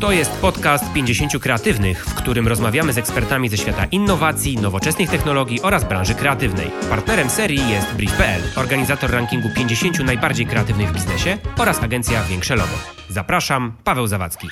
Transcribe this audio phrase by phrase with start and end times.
[0.00, 5.62] To jest podcast 50 Kreatywnych, w którym rozmawiamy z ekspertami ze świata innowacji, nowoczesnych technologii
[5.62, 6.70] oraz branży kreatywnej.
[6.90, 12.74] Partnerem serii jest Brief.pl, organizator rankingu 50 najbardziej kreatywnych w biznesie oraz agencja Większe Logo.
[13.08, 14.48] Zapraszam, Paweł Zawadzki.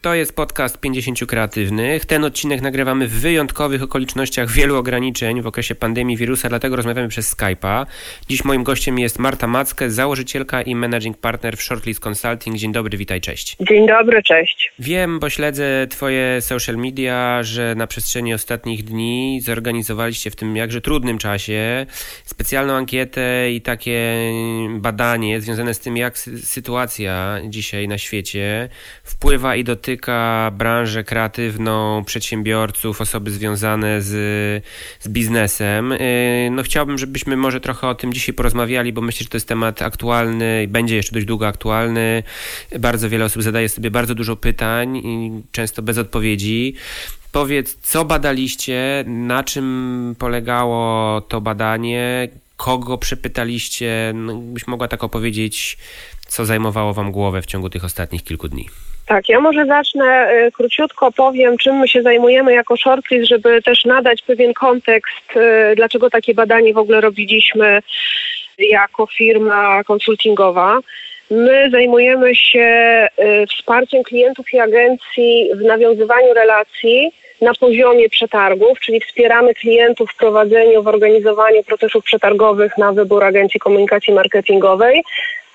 [0.00, 2.04] To jest podcast 50 Kreatywnych.
[2.04, 7.36] Ten odcinek nagrywamy w wyjątkowych okolicznościach wielu ograniczeń w okresie pandemii wirusa, dlatego rozmawiamy przez
[7.36, 7.86] Skype'a.
[8.28, 12.56] Dziś moim gościem jest Marta Mackę, założycielka i managing partner w Shortlist Consulting.
[12.56, 13.56] Dzień dobry, witaj, cześć.
[13.60, 14.72] Dzień dobry, cześć.
[14.78, 20.80] Wiem, bo śledzę Twoje social media, że na przestrzeni ostatnich dni zorganizowaliście w tym jakże
[20.80, 21.86] trudnym czasie
[22.24, 24.16] specjalną ankietę i takie
[24.70, 28.68] badanie związane z tym, jak sytuacja dzisiaj na świecie
[29.04, 34.10] wpływa i dotyka dotyka branżę kreatywną, przedsiębiorców, osoby związane z,
[35.00, 35.92] z biznesem.
[35.92, 39.48] Y, no chciałbym, żebyśmy może trochę o tym dzisiaj porozmawiali, bo myślę, że to jest
[39.48, 42.22] temat aktualny i będzie jeszcze dość długo aktualny.
[42.78, 46.74] Bardzo wiele osób zadaje sobie bardzo dużo pytań i często bez odpowiedzi.
[47.32, 55.78] Powiedz, co badaliście, na czym polegało to badanie, kogo przepytaliście, no, byś mogła tak opowiedzieć,
[56.26, 58.68] co zajmowało Wam głowę w ciągu tych ostatnich kilku dni?
[59.08, 63.84] Tak, ja może zacznę y, króciutko, powiem, czym my się zajmujemy jako shortlist, żeby też
[63.84, 67.82] nadać pewien kontekst, y, dlaczego takie badanie w ogóle robiliśmy
[68.58, 70.80] jako firma konsultingowa.
[71.30, 79.00] My zajmujemy się y, wsparciem klientów i agencji w nawiązywaniu relacji na poziomie przetargów, czyli
[79.00, 85.02] wspieramy klientów w prowadzeniu, w organizowaniu procesów przetargowych na wybór agencji komunikacji marketingowej,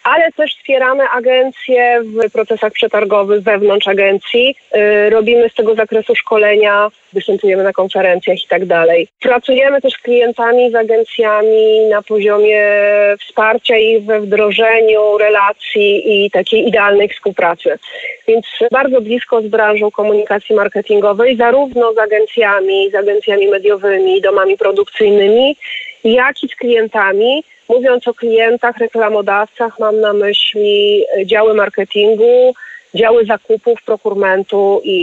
[0.04, 4.56] ale też wspieramy agencje w procesach przetargowych wewnątrz agencji.
[4.76, 9.08] Y, robimy z tego zakresu szkolenia, występujemy na konferencjach i tak dalej.
[9.22, 12.62] Pracujemy też z klientami, z agencjami na poziomie
[13.20, 17.80] wsparcia ich we wdrożeniu relacji i takiej idealnej współpracy.
[18.28, 25.56] Więc bardzo blisko z branżą komunikacji marketingowej, zarówno z agencjami, z agencjami mediowymi, domami produkcyjnymi,
[26.04, 32.54] jak i z klientami Mówiąc o klientach, reklamodawcach, mam na myśli e, działy marketingu,
[32.96, 34.98] działy zakupów, prokurmentu i,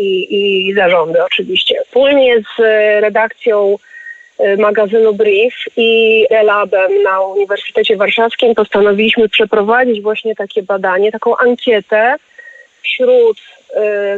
[0.00, 1.74] i, i zarządy oczywiście.
[1.86, 3.76] Wspólnie z e, redakcją
[4.38, 12.16] e, magazynu Brief i Relabem na Uniwersytecie Warszawskim postanowiliśmy przeprowadzić właśnie takie badanie, taką ankietę
[12.82, 13.38] wśród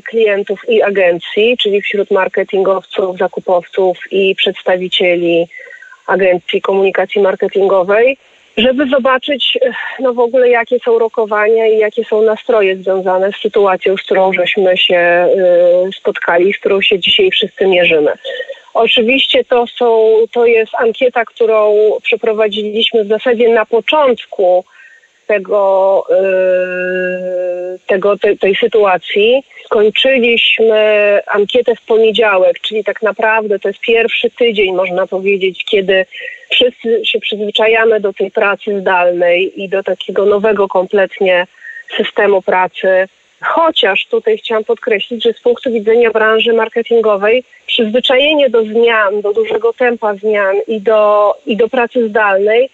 [0.05, 5.49] klientów i agencji, czyli wśród marketingowców, zakupowców i przedstawicieli
[6.07, 8.19] Agencji Komunikacji Marketingowej,
[8.57, 9.59] żeby zobaczyć
[10.01, 14.33] no w ogóle jakie są rokowania i jakie są nastroje związane z sytuacją, z którą
[14.33, 15.29] żeśmy się
[15.89, 18.13] y, spotkali, z którą się dzisiaj wszyscy mierzymy.
[18.75, 24.65] Oczywiście to, są, to jest ankieta, którą przeprowadziliśmy w zasadzie na początku
[25.27, 29.43] tego, y, tego tej, tej sytuacji.
[29.65, 36.07] Skończyliśmy ankietę w poniedziałek, czyli tak naprawdę to jest pierwszy tydzień, można powiedzieć, kiedy
[36.51, 41.47] wszyscy się przyzwyczajamy do tej pracy zdalnej i do takiego nowego kompletnie
[41.97, 43.09] systemu pracy.
[43.41, 49.73] Chociaż tutaj chciałam podkreślić, że z punktu widzenia branży marketingowej przyzwyczajenie do zmian, do dużego
[49.73, 52.71] tempa zmian i do, i do pracy zdalnej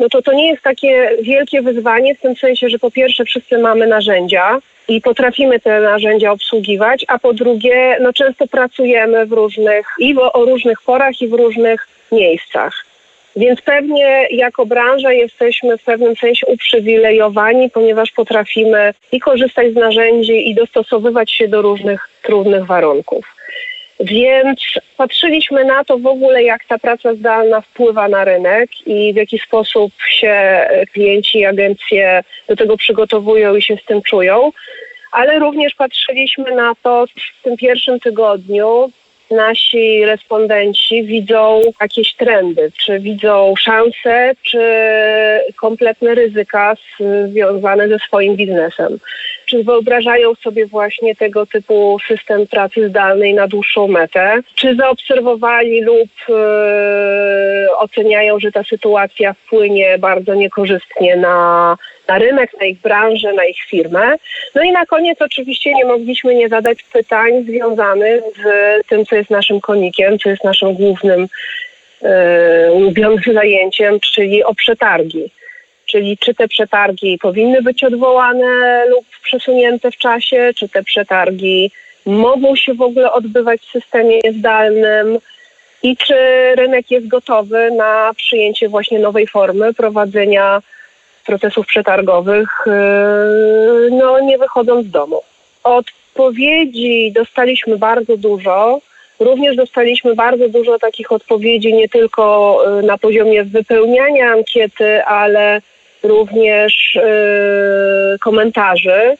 [0.00, 3.58] no to to nie jest takie wielkie wyzwanie w tym sensie, że po pierwsze wszyscy
[3.58, 9.86] mamy narzędzia i potrafimy te narzędzia obsługiwać, a po drugie, no często pracujemy w różnych
[9.98, 12.84] i w, o różnych porach i w różnych miejscach.
[13.36, 20.50] Więc pewnie jako branża jesteśmy w pewnym sensie uprzywilejowani, ponieważ potrafimy i korzystać z narzędzi
[20.50, 23.39] i dostosowywać się do różnych trudnych warunków.
[24.00, 24.60] Więc
[24.96, 29.38] patrzyliśmy na to w ogóle, jak ta praca zdalna wpływa na rynek i w jaki
[29.38, 34.52] sposób się klienci i agencje do tego przygotowują i się z tym czują.
[35.12, 37.06] Ale również patrzyliśmy na to
[37.40, 38.90] w tym pierwszym tygodniu,
[39.30, 44.60] nasi respondenci widzą jakieś trendy, czy widzą szanse, czy
[45.56, 46.76] kompletne ryzyka
[47.28, 48.98] związane ze swoim biznesem.
[49.50, 54.40] Czy wyobrażają sobie właśnie tego typu system pracy zdalnej na dłuższą metę?
[54.54, 61.76] Czy zaobserwowali lub yy, oceniają, że ta sytuacja wpłynie bardzo niekorzystnie na
[62.08, 64.16] na rynek, na ich branżę, na ich firmę.
[64.54, 69.30] No i na koniec oczywiście nie mogliśmy nie zadać pytań związanych z tym, co jest
[69.30, 71.26] naszym konikiem, co jest naszym głównym
[72.72, 75.30] ulubionym zajęciem, czyli o przetargi.
[75.90, 81.70] Czyli czy te przetargi powinny być odwołane lub przesunięte w czasie, czy te przetargi
[82.06, 85.18] mogą się w ogóle odbywać w systemie zdalnym
[85.82, 86.14] i czy
[86.56, 90.62] rynek jest gotowy na przyjęcie właśnie nowej formy prowadzenia
[91.26, 95.20] procesów przetargowych, yy, no nie wychodząc z domu.
[95.64, 98.80] Odpowiedzi dostaliśmy bardzo dużo.
[99.20, 102.24] Również dostaliśmy bardzo dużo takich odpowiedzi nie tylko
[102.78, 105.60] y, na poziomie wypełniania ankiety, ale
[106.02, 109.16] również yy, komentarzy.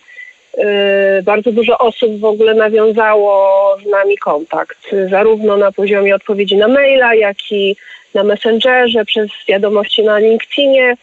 [0.56, 4.78] Yy, bardzo dużo osób w ogóle nawiązało z nami kontakt,
[5.10, 7.76] zarówno na poziomie odpowiedzi na maila, jak i
[8.14, 10.96] na Messengerze, przez wiadomości na LinkedInie.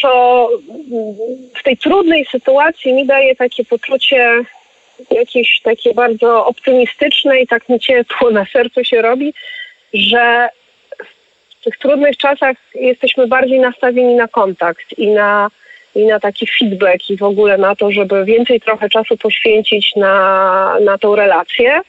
[0.00, 0.48] Co
[1.60, 4.44] w tej trudnej sytuacji mi daje takie poczucie
[5.10, 9.34] jakieś takie bardzo optymistyczne i tak mi ciepło na sercu się robi,
[9.94, 10.48] że
[11.64, 15.50] w tych trudnych czasach jesteśmy bardziej nastawieni na kontakt i na,
[15.94, 20.76] i na taki feedback i w ogóle na to, żeby więcej trochę czasu poświęcić na,
[20.80, 21.80] na tą relację.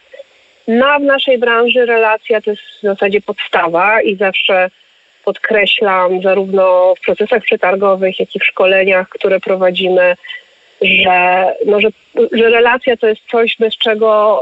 [0.68, 4.70] No a w naszej branży relacja to jest w zasadzie podstawa i zawsze
[5.26, 10.16] podkreślam zarówno w procesach przetargowych, jak i w szkoleniach, które prowadzimy,
[10.82, 11.90] że, no, że,
[12.32, 14.42] że relacja to jest coś, bez czego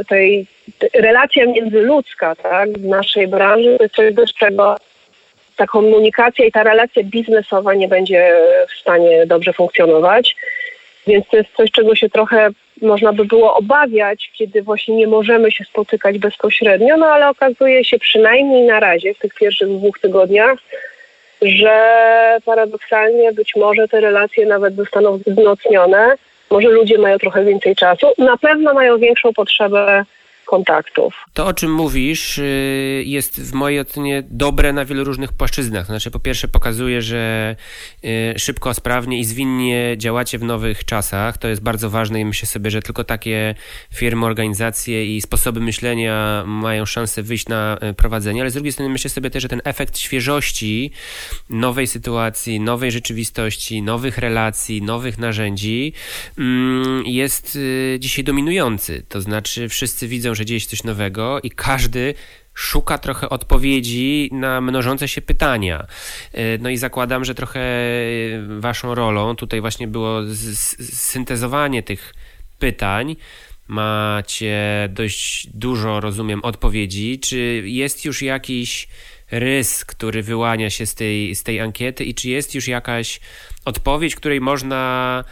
[0.00, 0.46] y, tej,
[0.94, 4.76] relacja międzyludzka tak, w naszej branży to jest coś, bez czego
[5.56, 8.34] ta komunikacja i ta relacja biznesowa nie będzie
[8.68, 10.36] w stanie dobrze funkcjonować.
[11.06, 12.50] Więc to jest coś, czego się trochę
[12.82, 17.98] można by było obawiać, kiedy właśnie nie możemy się spotykać bezpośrednio, no ale okazuje się
[17.98, 20.58] przynajmniej na razie w tych pierwszych dwóch tygodniach,
[21.42, 26.14] że paradoksalnie być może te relacje nawet zostaną wzmocnione.
[26.50, 28.06] Może ludzie mają trochę więcej czasu.
[28.18, 30.04] Na pewno mają większą potrzebę
[30.50, 31.14] kontaktów.
[31.32, 35.86] To, o czym mówisz, y, jest w mojej ocenie dobre na wielu różnych płaszczyznach.
[35.86, 37.56] Znaczy, po pierwsze, pokazuje, że
[38.04, 41.38] y, szybko, sprawnie i zwinnie działacie w nowych czasach.
[41.38, 43.54] To jest bardzo ważne i myślę sobie, że tylko takie
[43.94, 48.92] firmy, organizacje i sposoby myślenia mają szansę wyjść na y, prowadzenie, ale z drugiej strony
[48.92, 50.90] myślę sobie też, że ten efekt świeżości,
[51.50, 55.92] nowej sytuacji, nowej rzeczywistości, nowych relacji, nowych narzędzi
[56.38, 57.58] mm, jest
[57.98, 59.02] dzisiaj dominujący.
[59.08, 62.14] To znaczy, wszyscy widzą, że dzieje się coś nowego i każdy
[62.54, 65.86] szuka trochę odpowiedzi na mnożące się pytania.
[66.32, 67.60] E, no i zakładam, że trochę
[68.58, 70.20] waszą rolą tutaj właśnie było
[70.92, 72.14] syntezowanie tych
[72.58, 73.16] pytań.
[73.68, 77.18] Macie dość dużo, rozumiem, odpowiedzi.
[77.18, 78.88] Czy jest już jakiś
[79.30, 83.20] rys, który wyłania się z tej, z tej ankiety i czy jest już jakaś
[83.64, 85.24] odpowiedź, której można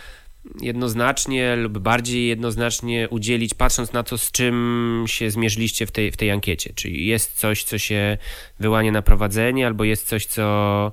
[0.61, 6.17] jednoznacznie lub bardziej jednoznacznie udzielić, patrząc na to, z czym się zmierzyliście w tej, w
[6.17, 6.71] tej ankiecie?
[6.75, 8.17] Czy jest coś, co się
[8.61, 10.93] wyłania na prowadzenie, albo jest coś, co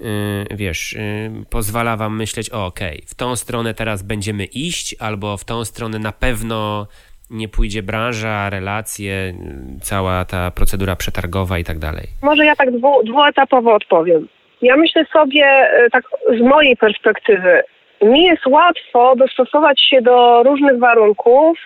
[0.00, 0.06] yy,
[0.50, 5.36] wiesz, yy, pozwala wam myśleć, o okej, okay, w tą stronę teraz będziemy iść, albo
[5.36, 6.86] w tą stronę na pewno
[7.30, 9.34] nie pójdzie branża, relacje,
[9.82, 12.06] cała ta procedura przetargowa i tak dalej?
[12.22, 14.28] Może ja tak dwu, dwuetapowo odpowiem.
[14.62, 16.04] Ja myślę sobie, y, tak
[16.38, 17.62] z mojej perspektywy,
[18.02, 21.58] mi jest łatwo dostosować się do różnych warunków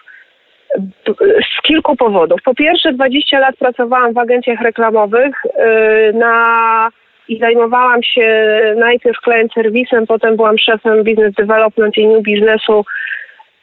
[1.58, 2.42] z kilku powodów.
[2.44, 6.90] Po pierwsze, 20 lat pracowałam w agencjach reklamowych y, na,
[7.28, 12.84] i zajmowałam się najpierw client serwisem, potem byłam szefem business development i new biznesu,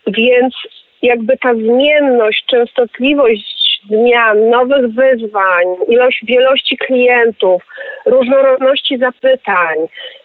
[0.07, 0.53] więc
[1.01, 3.54] jakby ta zmienność, częstotliwość
[3.89, 7.63] zmian, nowych wyzwań, ilość wielości klientów,
[8.05, 9.77] różnorodności zapytań,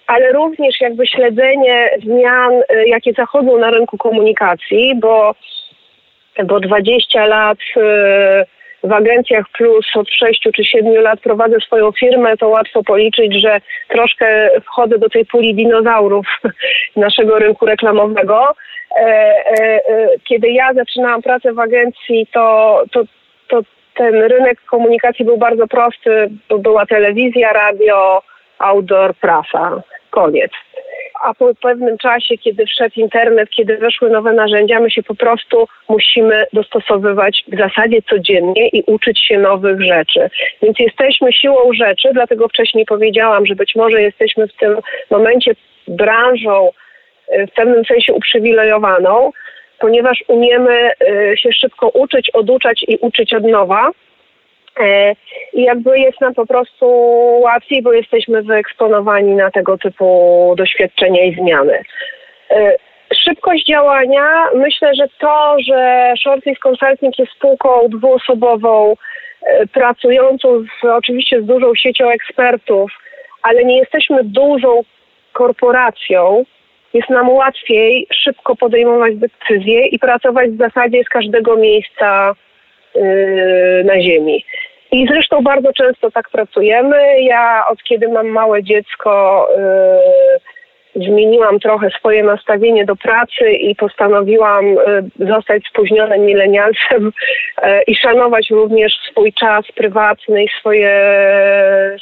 [0.07, 5.35] ale również jakby śledzenie zmian, y, jakie zachodzą na rynku komunikacji, bo,
[6.45, 7.81] bo 20 lat y,
[8.85, 13.61] w agencjach plus od 6 czy 7 lat prowadzę swoją firmę, to łatwo policzyć, że
[13.89, 16.27] troszkę wchodzę do tej puli dinozaurów
[16.97, 18.55] naszego rynku reklamowego.
[18.97, 23.03] E, e, e, kiedy ja zaczynałam pracę w agencji, to, to,
[23.51, 23.61] to
[23.95, 28.23] ten rynek komunikacji był bardzo prosty, bo była telewizja, radio,
[28.59, 30.53] outdoor, prasa koniec.
[31.25, 35.69] A po pewnym czasie, kiedy wszedł internet, kiedy weszły nowe narzędzia, my się po prostu
[35.89, 40.31] musimy dostosowywać w zasadzie codziennie i uczyć się nowych rzeczy.
[40.63, 44.77] Więc jesteśmy siłą rzeczy, dlatego wcześniej powiedziałam, że być może jesteśmy w tym
[45.11, 45.53] momencie
[45.89, 46.71] branżą
[47.35, 49.33] y, w pewnym sensie uprzywilejowaną,
[49.81, 53.91] ponieważ umiemy y, się szybko uczyć, oduczać i uczyć od nowa.
[54.81, 55.15] E,
[55.53, 56.87] I jakby jest nam po prostu
[57.41, 61.83] łatwiej, bo jesteśmy wyeksponowani na tego typu doświadczenia i zmiany.
[62.51, 62.77] E,
[63.25, 68.97] szybkość działania, myślę, że to, że Shortlist Consulting jest spółką dwuosobową,
[69.43, 72.93] e, pracującą z, oczywiście z dużą siecią ekspertów,
[73.43, 74.83] ale nie jesteśmy dużą
[75.33, 76.45] korporacją,
[76.95, 82.35] jest nam łatwiej szybko podejmować decyzje i pracować w zasadzie z każdego miejsca
[82.95, 84.45] yy, na ziemi.
[84.93, 87.23] I zresztą bardzo często tak pracujemy.
[87.23, 89.47] Ja od kiedy mam małe dziecko,
[90.97, 94.79] zmieniłam trochę swoje nastawienie do pracy i postanowiłam y,
[95.19, 97.13] zostać spóźnionym milenialsem y,
[97.87, 100.93] i szanować również swój czas prywatny i swoje,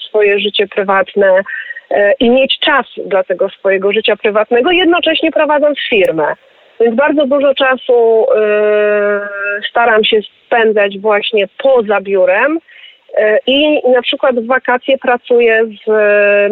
[0.08, 1.42] swoje życie prywatne
[2.20, 6.34] i mieć czas dla tego swojego życia prywatnego, jednocześnie prowadząc firmę.
[6.80, 8.26] Więc bardzo dużo czasu
[9.70, 12.58] staram się spędzać właśnie poza biurem
[13.46, 15.90] i na przykład w wakacje pracuję z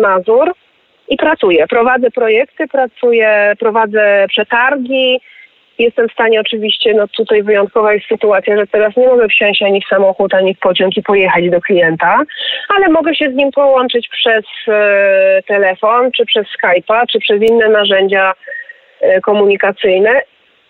[0.00, 0.52] Mazur
[1.09, 1.66] i pracuję.
[1.66, 5.21] Prowadzę projekty, pracuję, prowadzę przetargi.
[5.78, 9.80] Jestem w stanie oczywiście, no tutaj wyjątkowa jest sytuacja, że teraz nie mogę wsiąść ani
[9.80, 12.23] w samochód, ani w pociąg i pojechać do klienta,
[12.76, 17.68] ale mogę się z nim połączyć przez e, telefon, czy przez Skype'a, czy przez inne
[17.68, 18.33] narzędzia
[19.00, 20.21] e, komunikacyjne,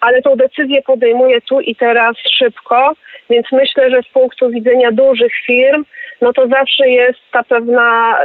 [0.07, 2.93] ale tą decyzję podejmuję tu i teraz szybko,
[3.31, 5.85] więc myślę, że z punktu widzenia dużych firm,
[6.21, 8.19] no to zawsze jest ta pewna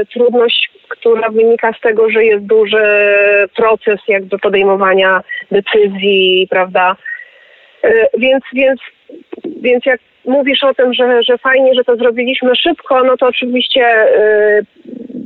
[0.00, 2.84] y, trudność, która wynika z tego, że jest duży
[3.56, 6.96] proces jakby podejmowania decyzji, prawda?
[7.84, 8.80] Y, więc, więc,
[9.44, 14.06] więc jak mówisz o tym, że, że fajnie, że to zrobiliśmy szybko, no to oczywiście
[14.16, 14.64] y,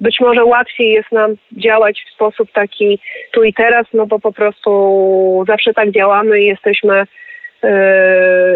[0.07, 2.99] być może łatwiej jest nam działać w sposób taki
[3.33, 7.07] tu i teraz, no bo po prostu zawsze tak działamy i jesteśmy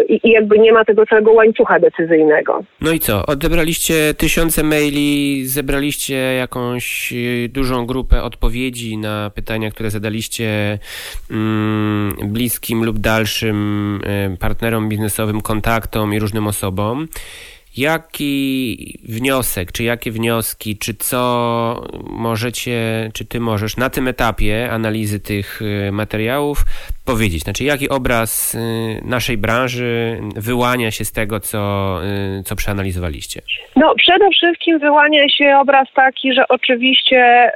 [0.09, 2.63] i jakby nie ma tego całego łańcucha decyzyjnego.
[2.81, 3.25] No i co?
[3.25, 10.79] Odebraliście tysiące maili, zebraliście jakąś y, dużą grupę odpowiedzi na pytania, które zadaliście
[11.31, 13.99] mm, bliskim lub dalszym
[14.33, 17.07] y, partnerom biznesowym, kontaktom i różnym osobom.
[17.77, 21.21] Jaki wniosek, czy jakie wnioski, czy co
[22.09, 22.73] możecie,
[23.13, 26.57] czy ty możesz na tym etapie analizy tych y, materiałów
[27.05, 27.41] powiedzieć?
[27.43, 28.57] Znaczy, jaki obraz y,
[29.05, 31.59] naszej branży wyłania się z tego, co,
[32.39, 33.41] y, co przeanalizowaliście?
[33.75, 37.51] No, przede wszystkim wyłania się obraz taki, że oczywiście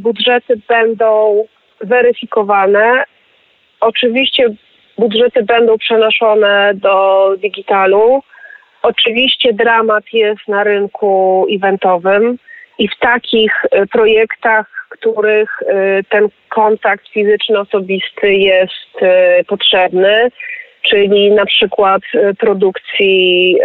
[0.00, 1.44] budżety będą
[1.80, 3.04] weryfikowane.
[3.80, 4.54] Oczywiście
[4.98, 8.22] budżety będą przenoszone do digitalu
[8.82, 12.38] Oczywiście dramat jest na rynku eventowym
[12.78, 20.30] i w takich e, projektach, których e, ten kontakt fizyczny, osobisty jest e, potrzebny,
[20.82, 22.02] czyli na przykład
[22.38, 23.58] produkcji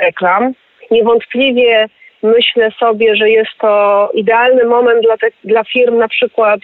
[0.00, 0.52] reklam.
[0.90, 1.86] Niewątpliwie
[2.22, 6.60] myślę sobie, że jest to idealny moment dla, te, dla firm na przykład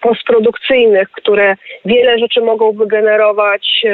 [0.00, 3.84] postprodukcyjnych, które wiele rzeczy mogą wygenerować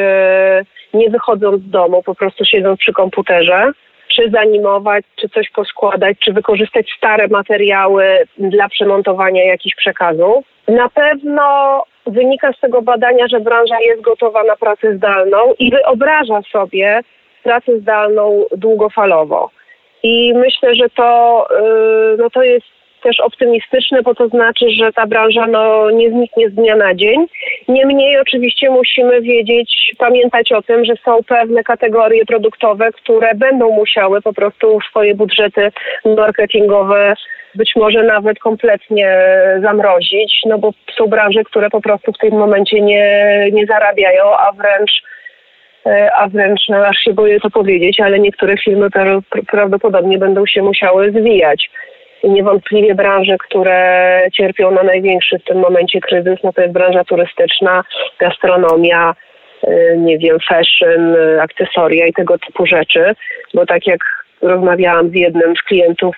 [0.95, 3.73] nie wychodząc z domu, po prostu siedząc przy komputerze,
[4.09, 8.05] czy zanimować, czy coś poskładać, czy wykorzystać stare materiały
[8.39, 10.45] dla przemontowania jakichś przekazów.
[10.69, 11.43] Na pewno
[12.07, 17.01] wynika z tego badania, że branża jest gotowa na pracę zdalną i wyobraża sobie
[17.43, 19.51] pracę zdalną długofalowo.
[20.03, 21.47] I myślę, że to,
[22.15, 26.51] y, no to jest też optymistyczne, bo to znaczy, że ta branża no, nie zniknie
[26.51, 27.27] z dnia na dzień.
[27.69, 34.23] Niemniej oczywiście musimy wiedzieć, pamiętać o tym, że są pewne kategorie produktowe, które będą musiały
[34.23, 35.73] po prostu swoje budżety
[36.17, 37.15] marketingowe
[37.55, 39.19] być może nawet kompletnie
[39.63, 44.53] zamrozić, no bo są branże, które po prostu w tym momencie nie, nie zarabiają, a
[44.53, 45.03] wręcz
[46.17, 48.89] a wręcz no, aż się boję to powiedzieć, ale niektóre firmy
[49.51, 51.71] prawdopodobnie będą się musiały zwijać.
[52.25, 57.85] Niewątpliwie branże, które cierpią na największy w tym momencie kryzys, no to jest branża turystyczna,
[58.19, 59.15] gastronomia,
[59.69, 63.15] y, nie wiem, fashion, y, akcesoria i tego typu rzeczy,
[63.55, 64.01] bo tak jak
[64.43, 66.17] rozmawiałam z jednym z klientów,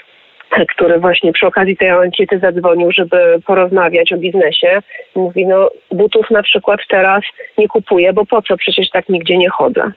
[0.68, 4.78] który właśnie przy okazji tej ankiety zadzwonił, żeby porozmawiać o biznesie.
[5.14, 7.22] Mówi, no butów na przykład teraz
[7.58, 9.92] nie kupuję, bo po co, przecież tak nigdzie nie chodzę.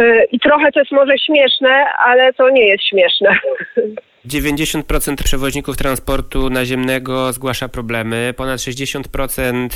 [0.00, 3.30] Y, I trochę to jest może śmieszne, ale to nie jest śmieszne.
[4.26, 8.34] 90% przewoźników transportu naziemnego zgłasza problemy.
[8.36, 9.68] Ponad 60%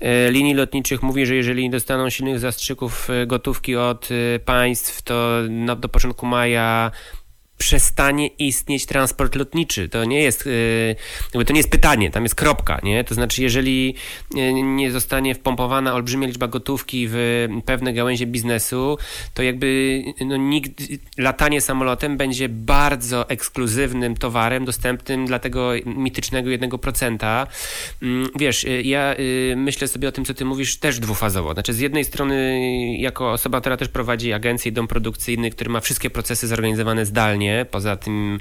[0.00, 5.02] e, linii lotniczych mówi, że jeżeli nie dostaną silnych zastrzyków e, gotówki od e, państw,
[5.02, 5.38] to
[5.76, 6.90] do początku maja
[7.60, 9.88] przestanie istnieć transport lotniczy.
[9.88, 10.96] To nie jest, y,
[11.32, 13.04] to nie jest pytanie, tam jest kropka, nie?
[13.04, 13.94] To znaczy, jeżeli
[14.36, 18.98] y, nie zostanie wpompowana olbrzymia liczba gotówki w pewne gałęzie biznesu,
[19.34, 20.36] to jakby no,
[21.18, 27.46] latanie samolotem będzie bardzo ekskluzywnym towarem dostępnym dla tego mitycznego 1%.
[28.02, 29.14] Mm, wiesz, y, ja
[29.56, 31.52] myślę sobie o tym, co ty mówisz, też dwufazowo.
[31.52, 32.58] Znaczy, z jednej strony,
[32.98, 37.96] jako osoba, która też prowadzi agencję, dom produkcyjny, który ma wszystkie procesy zorganizowane zdalnie, poza
[37.96, 38.40] tym,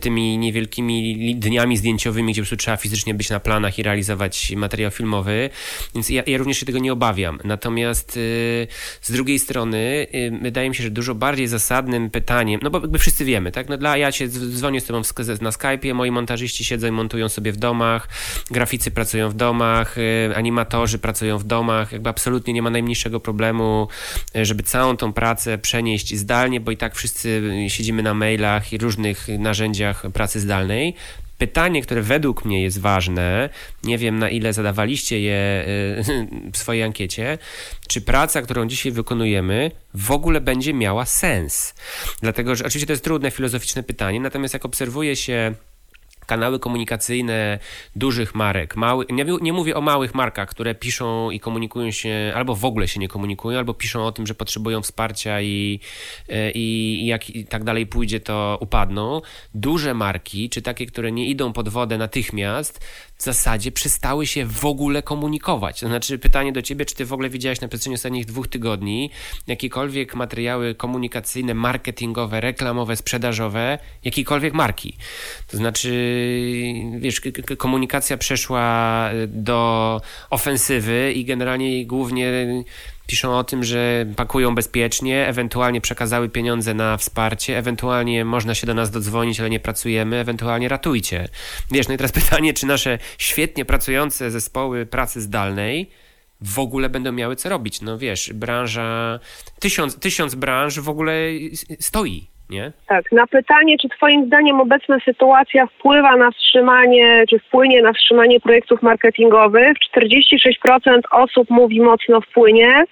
[0.00, 4.90] tymi niewielkimi dniami zdjęciowymi, gdzie po prostu trzeba fizycznie być na planach i realizować materiał
[4.90, 5.50] filmowy,
[5.94, 7.38] więc ja, ja również się tego nie obawiam.
[7.44, 8.66] Natomiast y,
[9.00, 12.98] z drugiej strony y, wydaje mi się, że dużo bardziej zasadnym pytaniem, no bo jakby
[12.98, 15.02] wszyscy wiemy, tak, no dla ja się dzwonię z tobą
[15.40, 18.08] na Skype'ie, moi montażyści siedzą i montują sobie w domach,
[18.50, 23.88] graficy pracują w domach, y, animatorzy pracują w domach, jakby absolutnie nie ma najmniejszego problemu,
[24.34, 29.28] żeby całą tą pracę przenieść zdalnie, bo i tak wszyscy siedzimy na mailach i różnych
[29.38, 30.94] narzędziach pracy zdalnej.
[31.38, 33.48] Pytanie, które według mnie jest ważne,
[33.84, 35.64] nie wiem na ile zadawaliście je
[36.08, 37.38] y, w swojej ankiecie,
[37.88, 41.74] czy praca, którą dzisiaj wykonujemy, w ogóle będzie miała sens?
[42.22, 45.54] Dlatego, że oczywiście to jest trudne filozoficzne pytanie, natomiast jak obserwuje się
[46.30, 47.58] kanały komunikacyjne
[47.96, 48.76] dużych marek.
[48.76, 52.88] Mały, nie, nie, mówię o małych markach, które piszą i komunikują się, albo w ogóle
[52.88, 55.80] się nie komunikują, albo piszą o tym, że potrzebują wsparcia i,
[56.28, 59.20] e, i, i jak i tak dalej pójdzie, to upadną.
[59.54, 62.80] Duże marki, czy takie, które nie idą pod wodę natychmiast,
[63.20, 65.80] w zasadzie przestały się w ogóle komunikować.
[65.80, 69.10] To znaczy pytanie do ciebie, czy ty w ogóle widziałeś na przestrzeni ostatnich dwóch tygodni
[69.46, 74.96] jakiekolwiek materiały komunikacyjne, marketingowe, reklamowe, sprzedażowe, jakiejkolwiek marki.
[75.46, 75.90] To znaczy,
[76.98, 77.20] wiesz,
[77.58, 80.00] komunikacja przeszła do
[80.30, 82.32] ofensywy i generalnie głównie
[83.10, 88.74] piszą o tym, że pakują bezpiecznie, ewentualnie przekazały pieniądze na wsparcie, ewentualnie można się do
[88.74, 91.28] nas dodzwonić, ale nie pracujemy, ewentualnie ratujcie.
[91.70, 95.90] Wiesz, no i teraz pytanie, czy nasze świetnie pracujące zespoły pracy zdalnej
[96.40, 97.80] w ogóle będą miały co robić.
[97.80, 99.20] No wiesz, branża,
[99.58, 101.14] tysiąc, tysiąc branż w ogóle
[101.80, 102.29] stoi.
[102.50, 102.72] Nie?
[102.86, 108.40] Tak, na pytanie, czy Twoim zdaniem obecna sytuacja wpływa na wstrzymanie, czy wpłynie na wstrzymanie
[108.40, 112.84] projektów marketingowych, 46% osób mówi mocno wpłynie,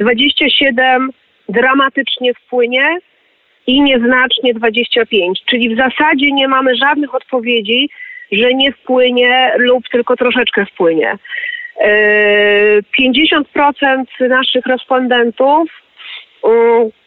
[0.00, 1.10] 27
[1.48, 2.98] dramatycznie wpłynie
[3.66, 5.42] i nieznacznie 25.
[5.46, 7.90] Czyli w zasadzie nie mamy żadnych odpowiedzi,
[8.32, 11.18] że nie wpłynie lub tylko troszeczkę wpłynie.
[13.00, 13.44] 50%
[14.20, 15.68] yy, naszych respondentów
[16.44, 17.01] yy,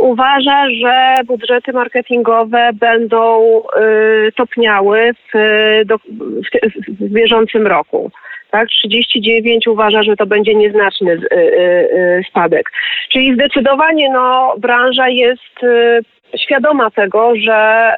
[0.00, 3.42] uważa, że budżety marketingowe będą
[3.76, 5.38] yy, topniały w,
[5.86, 6.02] do, w,
[6.88, 8.10] w bieżącym roku
[8.50, 8.68] tak?
[8.68, 12.70] 39 uważa, że to będzie nieznaczny y, y, y, spadek.
[13.12, 15.60] Czyli zdecydowanie no, branża jest
[16.36, 17.92] świadoma tego, że,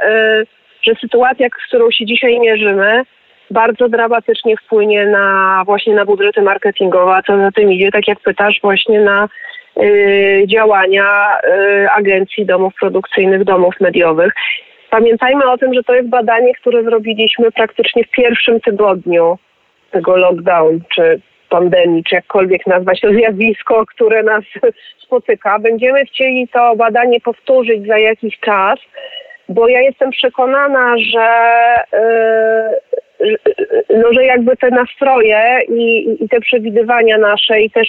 [0.82, 3.02] że sytuacja, z którą się dzisiaj mierzymy,
[3.50, 8.20] bardzo dramatycznie wpłynie na właśnie na budżety marketingowe, a co za tym idzie, tak jak
[8.20, 9.28] pytasz, właśnie na y,
[10.46, 14.32] działania y, agencji domów produkcyjnych, domów mediowych.
[14.90, 19.38] Pamiętajmy o tym, że to jest badanie, które zrobiliśmy praktycznie w pierwszym tygodniu
[19.90, 24.44] tego lockdown, czy pandemii, czy jakkolwiek nazwać to zjawisko, które nas
[25.04, 25.58] spotyka.
[25.58, 28.78] Będziemy chcieli to badanie powtórzyć za jakiś czas,
[29.48, 31.28] bo ja jestem przekonana, że,
[31.92, 33.00] yy,
[33.90, 37.88] no, że jakby te nastroje i, i te przewidywania nasze i też,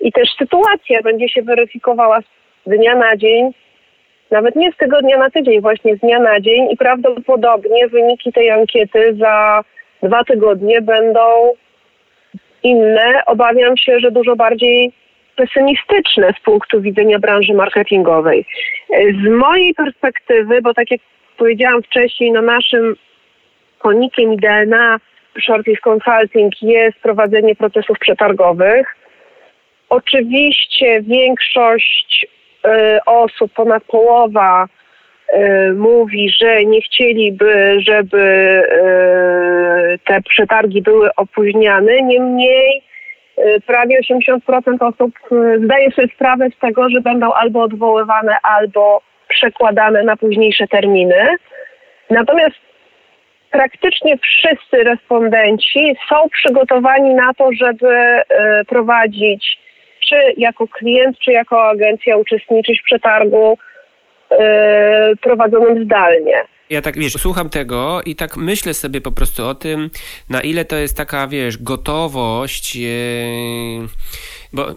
[0.00, 2.24] i też sytuacja będzie się weryfikowała z
[2.66, 3.50] dnia na dzień,
[4.30, 8.50] nawet nie z tygodnia na tydzień, właśnie z dnia na dzień i prawdopodobnie wyniki tej
[8.50, 9.64] ankiety za
[10.02, 11.52] dwa tygodnie będą
[12.62, 13.22] inne.
[13.26, 14.92] Obawiam się, że dużo bardziej
[15.36, 18.46] pesymistyczne z punktu widzenia branży marketingowej.
[19.24, 21.00] Z mojej perspektywy, bo tak jak
[21.36, 22.96] powiedziałam wcześniej, no naszym
[23.84, 25.00] konikiem i DNA
[25.40, 28.96] Shortlist Consulting jest prowadzenie procesów przetargowych.
[29.88, 32.26] Oczywiście większość
[32.66, 32.70] y,
[33.06, 34.68] osób, ponad połowa
[35.32, 38.22] Y, mówi, że nie chcieliby, żeby
[39.92, 42.02] y, te przetargi były opóźniane.
[42.02, 42.82] Niemniej
[43.38, 44.38] y, prawie 80%
[44.80, 45.14] osób
[45.64, 51.36] zdaje sobie sprawę z tego, że będą albo odwoływane, albo przekładane na późniejsze terminy.
[52.10, 52.56] Natomiast
[53.54, 58.22] praktycznie wszyscy respondenci są przygotowani na to, żeby
[58.68, 59.58] prowadzić
[60.08, 63.58] czy jako klient, czy jako agencja uczestniczyć w przetargu
[64.30, 64.38] yy,
[65.20, 66.44] prowadzonym zdalnie.
[66.70, 69.90] Ja tak, wiesz, słucham tego i tak myślę sobie po prostu o tym,
[70.28, 72.76] na ile to jest taka, wiesz, gotowość.
[72.76, 73.88] Yy,
[74.52, 74.74] bo e,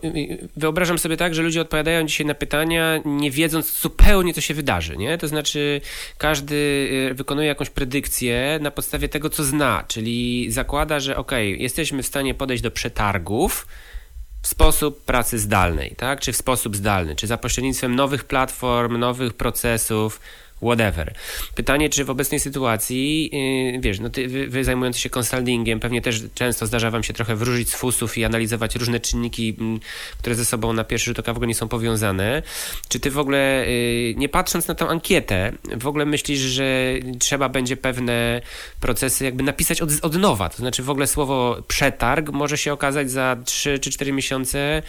[0.57, 4.97] wyobrażam sobie tak, że ludzie odpowiadają dzisiaj na pytania, nie wiedząc zupełnie, co się wydarzy,
[4.97, 5.17] nie?
[5.17, 5.81] To znaczy,
[6.17, 12.07] każdy wykonuje jakąś predykcję na podstawie tego, co zna, czyli zakłada, że ok, jesteśmy w
[12.07, 13.67] stanie podejść do przetargów,
[14.41, 16.19] w sposób pracy zdalnej, tak?
[16.19, 20.19] Czy w sposób zdalny, czy za pośrednictwem nowych platform, nowych procesów.
[20.61, 21.13] Whatever.
[21.55, 23.29] Pytanie, czy w obecnej sytuacji,
[23.73, 27.13] yy, wiesz, no ty, wy, wy zajmujący się consultingiem, pewnie też często zdarza wam się
[27.13, 29.79] trochę wróżyć z fusów i analizować różne czynniki, yy,
[30.19, 32.43] które ze sobą na pierwszy rzut oka w ogóle nie są powiązane.
[32.89, 37.49] Czy ty w ogóle, yy, nie patrząc na tę ankietę, w ogóle myślisz, że trzeba
[37.49, 38.41] będzie pewne
[38.79, 40.49] procesy jakby napisać od, od nowa?
[40.49, 44.81] To znaczy w ogóle słowo przetarg może się okazać za 3 czy 4 miesiące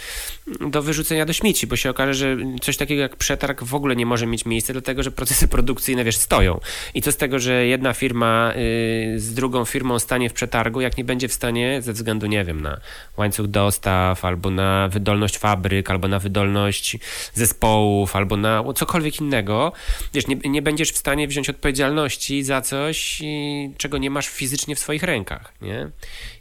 [0.70, 4.06] do wyrzucenia do śmieci, bo się okaże, że coś takiego jak przetarg w ogóle nie
[4.06, 6.60] może mieć miejsca, dlatego że procesy produkcyjne, wiesz, stoją.
[6.94, 10.96] I co z tego, że jedna firma y, z drugą firmą stanie w przetargu, jak
[10.96, 12.80] nie będzie w stanie ze względu, nie wiem, na
[13.16, 16.98] łańcuch dostaw, albo na wydolność fabryk, albo na wydolność
[17.34, 19.72] zespołów, albo na cokolwiek innego,
[20.14, 23.22] wiesz, nie, nie będziesz w stanie wziąć odpowiedzialności za coś,
[23.76, 25.90] czego nie masz fizycznie w swoich rękach, nie?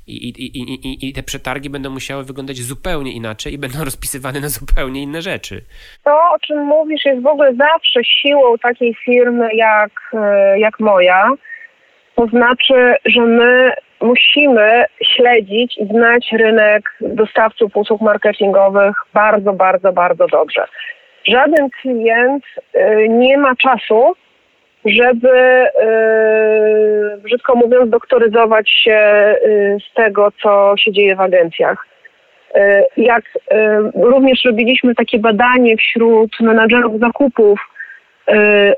[0.07, 4.49] I, i, i, i, te przetargi będą musiały wyglądać zupełnie inaczej i będą rozpisywane na
[4.49, 5.61] zupełnie inne rzeczy.
[6.03, 11.29] To, o czym mówisz, jest w ogóle zawsze siłą takiej firmy jak, e, jak moja.
[12.15, 20.27] To znaczy, że my musimy śledzić i znać rynek dostawców usług marketingowych bardzo, bardzo, bardzo
[20.27, 20.67] dobrze.
[21.27, 22.43] Żaden klient
[22.73, 24.13] e, nie ma czasu
[24.87, 28.99] żeby, yy, brzydko mówiąc, doktoryzować się
[29.45, 31.87] yy, z tego, co się dzieje w agencjach.
[32.55, 32.61] Yy,
[32.97, 33.23] jak
[33.95, 37.59] również robiliśmy takie badanie wśród menadżerów zakupów,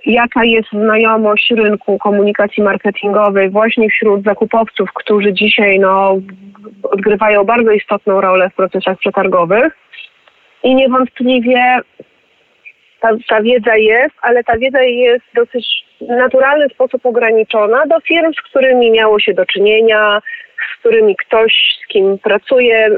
[0.05, 6.17] jaka jest znajomość rynku komunikacji marketingowej właśnie wśród zakupowców, którzy dzisiaj no,
[6.83, 9.77] odgrywają bardzo istotną rolę w procesach przetargowych.
[10.63, 11.79] I niewątpliwie
[13.01, 18.41] ta, ta wiedza jest, ale ta wiedza jest dosyć naturalny sposób ograniczona do firm, z
[18.41, 20.21] którymi miało się do czynienia,
[20.75, 22.89] z którymi ktoś, z kim pracuje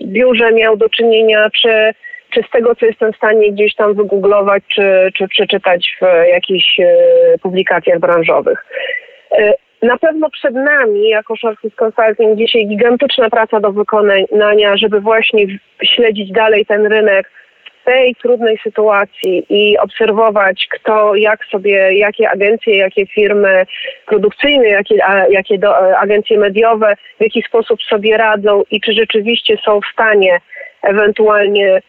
[0.00, 1.94] w biurze miał do czynienia, czy,
[2.30, 6.80] czy z tego, co jestem w stanie gdzieś tam wygooglować, czy, czy przeczytać w jakichś
[6.80, 6.94] e,
[7.42, 8.66] publikacjach branżowych.
[9.38, 15.46] E, na pewno przed nami, jako Shortlist Consulting, dzisiaj gigantyczna praca do wykonania, żeby właśnie
[15.82, 17.30] śledzić dalej ten rynek,
[17.84, 23.66] tej trudnej sytuacji i obserwować, kto, jak sobie, jakie agencje, jakie firmy
[24.06, 24.94] produkcyjne, jakie,
[25.30, 30.40] jakie do, agencje mediowe, w jaki sposób sobie radzą i czy rzeczywiście są w stanie
[30.82, 31.82] ewentualnie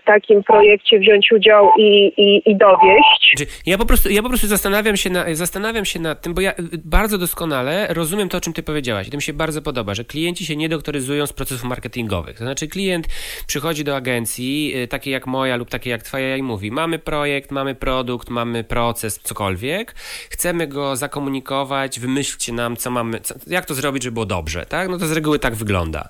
[0.00, 3.46] w takim projekcie wziąć udział i, i, i dowieść.
[3.66, 6.54] Ja po prostu, ja po prostu zastanawiam, się na, zastanawiam się nad tym, bo ja
[6.84, 9.08] bardzo doskonale rozumiem to, o czym ty powiedziałaś.
[9.08, 12.38] I to mi się bardzo podoba, że klienci się nie doktoryzują z procesów marketingowych.
[12.38, 13.06] To znaczy klient
[13.46, 17.50] przychodzi do agencji, y, takiej jak moja lub takiej jak twoja i mówi, mamy projekt,
[17.50, 19.94] mamy produkt, mamy proces, cokolwiek,
[20.30, 24.88] chcemy go zakomunikować, wymyślcie nam, co mamy, co, jak to zrobić, żeby było dobrze, tak?
[24.88, 26.00] No to z reguły tak wygląda.
[26.00, 26.08] E,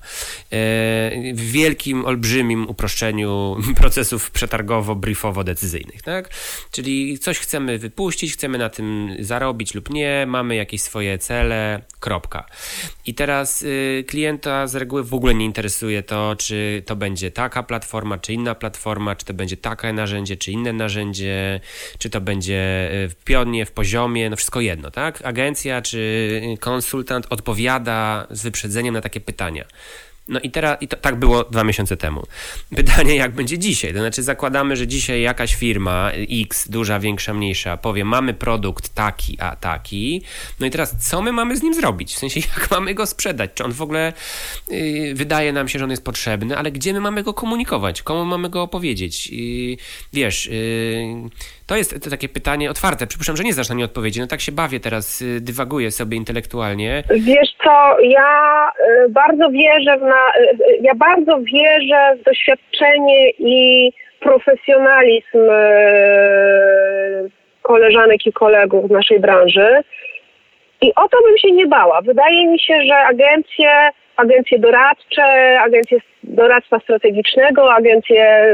[1.33, 3.06] w wielkim, olbrzymim uproszczeniu
[3.81, 6.29] procesów przetargowo-briefowo-decyzyjnych, tak?
[6.71, 12.45] Czyli coś chcemy wypuścić, chcemy na tym zarobić lub nie, mamy jakieś swoje cele, kropka.
[13.05, 17.63] I teraz y, klienta z reguły w ogóle nie interesuje to, czy to będzie taka
[17.63, 21.59] platforma, czy inna platforma, czy to będzie takie narzędzie, czy inne narzędzie,
[21.97, 25.21] czy to będzie y, w pionie, w poziomie, no wszystko jedno, tak?
[25.25, 29.65] Agencja czy konsultant odpowiada z wyprzedzeniem na takie pytania.
[30.27, 32.23] No i teraz, i to, tak było dwa miesiące temu.
[32.75, 33.93] Pytanie, jak będzie dzisiaj?
[33.93, 36.11] To znaczy, zakładamy, że dzisiaj jakaś firma
[36.43, 40.21] X, duża, większa, mniejsza, powie, mamy produkt taki, a taki.
[40.59, 42.15] No i teraz, co my mamy z nim zrobić?
[42.15, 43.51] W sensie, jak mamy go sprzedać?
[43.53, 44.13] Czy on w ogóle
[44.69, 48.01] yy, wydaje nam się, że on jest potrzebny, ale gdzie my mamy go komunikować?
[48.01, 49.27] Komu mamy go opowiedzieć?
[49.27, 49.77] Yy,
[50.13, 51.29] wiesz, yy,
[51.67, 53.07] to jest to takie pytanie otwarte.
[53.07, 54.19] Przypuszczam, że nie znasz na nie odpowiedzi.
[54.19, 57.03] No tak się bawię teraz, y, dywaguję sobie intelektualnie.
[57.09, 58.71] Wiesz co, ja
[59.05, 65.39] y, bardzo wierzę w na, y, ja bardzo wierzę w doświadczenie i profesjonalizm
[67.61, 69.67] koleżanek i kolegów w naszej branży.
[70.81, 72.01] I o to bym się nie bała.
[72.01, 78.53] Wydaje mi się, że agencje, agencje doradcze, agencje doradztwa strategicznego, agencje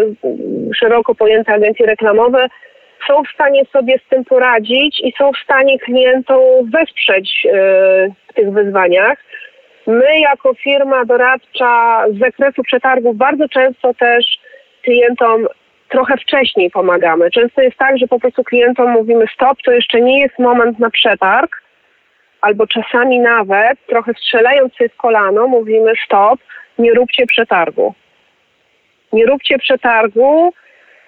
[0.76, 2.47] szeroko pojęte agencje reklamowe
[3.08, 7.52] są w stanie sobie z tym poradzić i są w stanie klientom wesprzeć e,
[8.30, 9.17] w tych wyzwaniach.
[9.87, 14.39] My jako firma doradcza z zakresu przetargów bardzo często też
[14.83, 15.47] klientom
[15.89, 17.31] trochę wcześniej pomagamy.
[17.31, 20.89] Często jest tak, że po prostu klientom mówimy stop, to jeszcze nie jest moment na
[20.89, 21.61] przetarg,
[22.41, 26.39] albo czasami nawet trochę strzelając się w kolano mówimy stop,
[26.79, 27.93] nie róbcie przetargu.
[29.13, 30.53] Nie róbcie przetargu,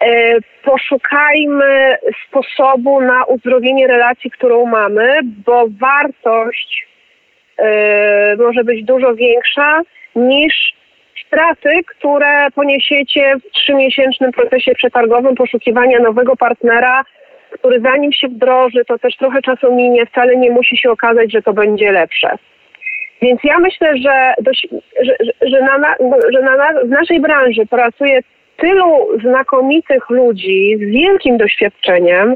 [0.02, 6.88] E, poszukajmy sposobu na uzdrowienie relacji, którą mamy, bo wartość
[8.38, 9.82] może być dużo większa
[10.16, 10.74] niż
[11.28, 17.04] straty, które poniesiecie w trzymiesięcznym procesie przetargowym poszukiwania nowego partnera,
[17.52, 21.42] który zanim się wdroży, to też trochę czasu minie, wcale nie musi się okazać, że
[21.42, 22.38] to będzie lepsze.
[23.22, 24.34] Więc ja myślę, że,
[25.02, 25.96] że, że, na,
[26.34, 28.22] że na, w naszej branży pracuje
[28.58, 32.36] tylu znakomitych ludzi z wielkim doświadczeniem.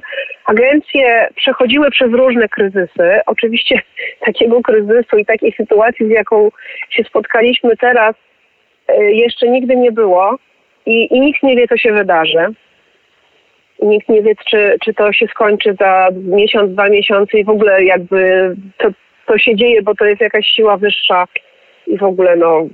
[0.49, 3.19] Agencje przechodziły przez różne kryzysy.
[3.25, 3.81] Oczywiście
[4.25, 6.49] takiego kryzysu i takiej sytuacji, z jaką
[6.89, 8.15] się spotkaliśmy teraz,
[8.87, 10.35] e, jeszcze nigdy nie było
[10.85, 12.45] i, i nikt nie wie, co się wydarzy.
[13.81, 17.83] Nikt nie wie, czy, czy to się skończy za miesiąc, dwa miesiące i w ogóle
[17.83, 18.89] jakby to,
[19.25, 21.25] to się dzieje, bo to jest jakaś siła wyższa
[21.87, 22.67] i w ogóle no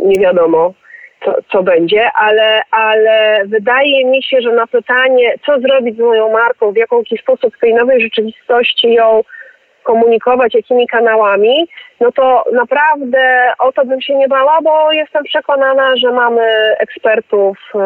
[0.00, 0.74] nie wiadomo
[1.24, 6.32] co, co będzie, ale, ale wydaje mi się, że na pytanie, co zrobić z moją
[6.32, 9.22] marką, w jaki sposób w tej nowej rzeczywistości ją
[9.82, 11.68] komunikować, jakimi kanałami,
[12.00, 16.42] no to naprawdę o to bym się nie bała, bo jestem przekonana, że mamy
[16.78, 17.80] ekspertów yy,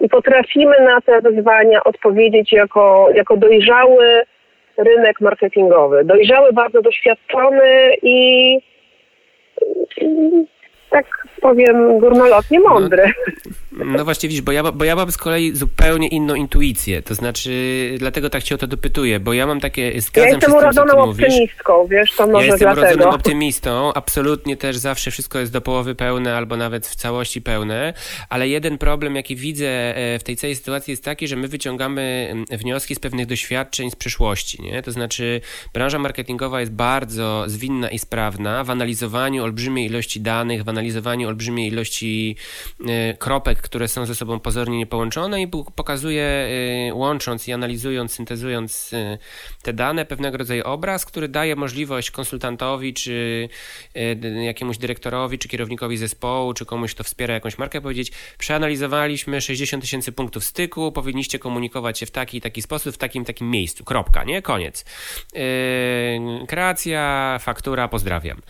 [0.00, 4.22] i potrafimy na te wyzwania odpowiedzieć jako, jako dojrzały
[4.76, 6.04] rynek marketingowy.
[6.04, 8.58] Dojrzały, bardzo doświadczony i
[10.90, 11.06] tak
[11.40, 13.12] powiem górnolotnie mądry.
[13.72, 17.14] No, no właśnie widzisz, bo ja, bo ja mam z kolei zupełnie inną intuicję, to
[17.14, 17.50] znaczy
[17.98, 21.86] dlatego tak cię o to dopytuję, bo ja mam takie, zgadzam ja jestem urodzoną optymistką,
[21.86, 22.86] wiesz, to może Ja jestem dlatego.
[22.86, 27.94] urodzonym optymistą, absolutnie też zawsze wszystko jest do połowy pełne albo nawet w całości pełne,
[28.28, 32.34] ale jeden problem, jaki widzę e, w tej całej sytuacji jest taki, że my wyciągamy
[32.50, 34.82] wnioski z pewnych doświadczeń z przeszłości, nie?
[34.82, 35.40] To znaczy
[35.74, 40.79] branża marketingowa jest bardzo zwinna i sprawna w analizowaniu olbrzymiej ilości danych, w analizowaniu
[41.28, 42.36] olbrzymiej ilości
[42.88, 48.92] e, kropek, które są ze sobą pozornie niepołączone i pokazuje, e, łącząc i analizując, syntezując
[48.92, 49.18] e,
[49.62, 53.48] te dane, pewnego rodzaju obraz, który daje możliwość konsultantowi, czy
[54.44, 60.12] jakiemuś dyrektorowi, czy kierownikowi zespołu, czy komuś, kto wspiera jakąś markę, powiedzieć, przeanalizowaliśmy 60 tysięcy
[60.12, 63.84] punktów styku, powinniście komunikować się w taki i taki sposób, w takim takim miejscu.
[63.84, 64.42] Kropka, nie?
[64.42, 64.84] Koniec.
[66.48, 68.42] Kreacja, faktura, pozdrawiam.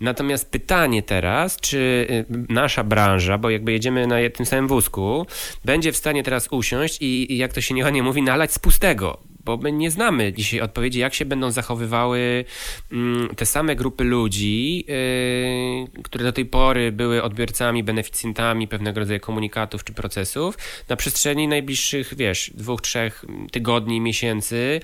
[0.00, 5.26] Natomiast pytanie teraz, czy Y, nasza branża, bo jakby jedziemy na tym samym wózku,
[5.64, 9.18] będzie w stanie teraz usiąść i, i jak to się nieładnie mówi, nalać z pustego
[9.48, 12.44] bo my nie znamy dzisiaj odpowiedzi, jak się będą zachowywały
[12.92, 19.20] mm, te same grupy ludzi, yy, które do tej pory były odbiorcami, beneficjentami pewnego rodzaju
[19.20, 20.58] komunikatów czy procesów
[20.88, 24.80] na przestrzeni najbliższych, wiesz, dwóch, trzech tygodni, miesięcy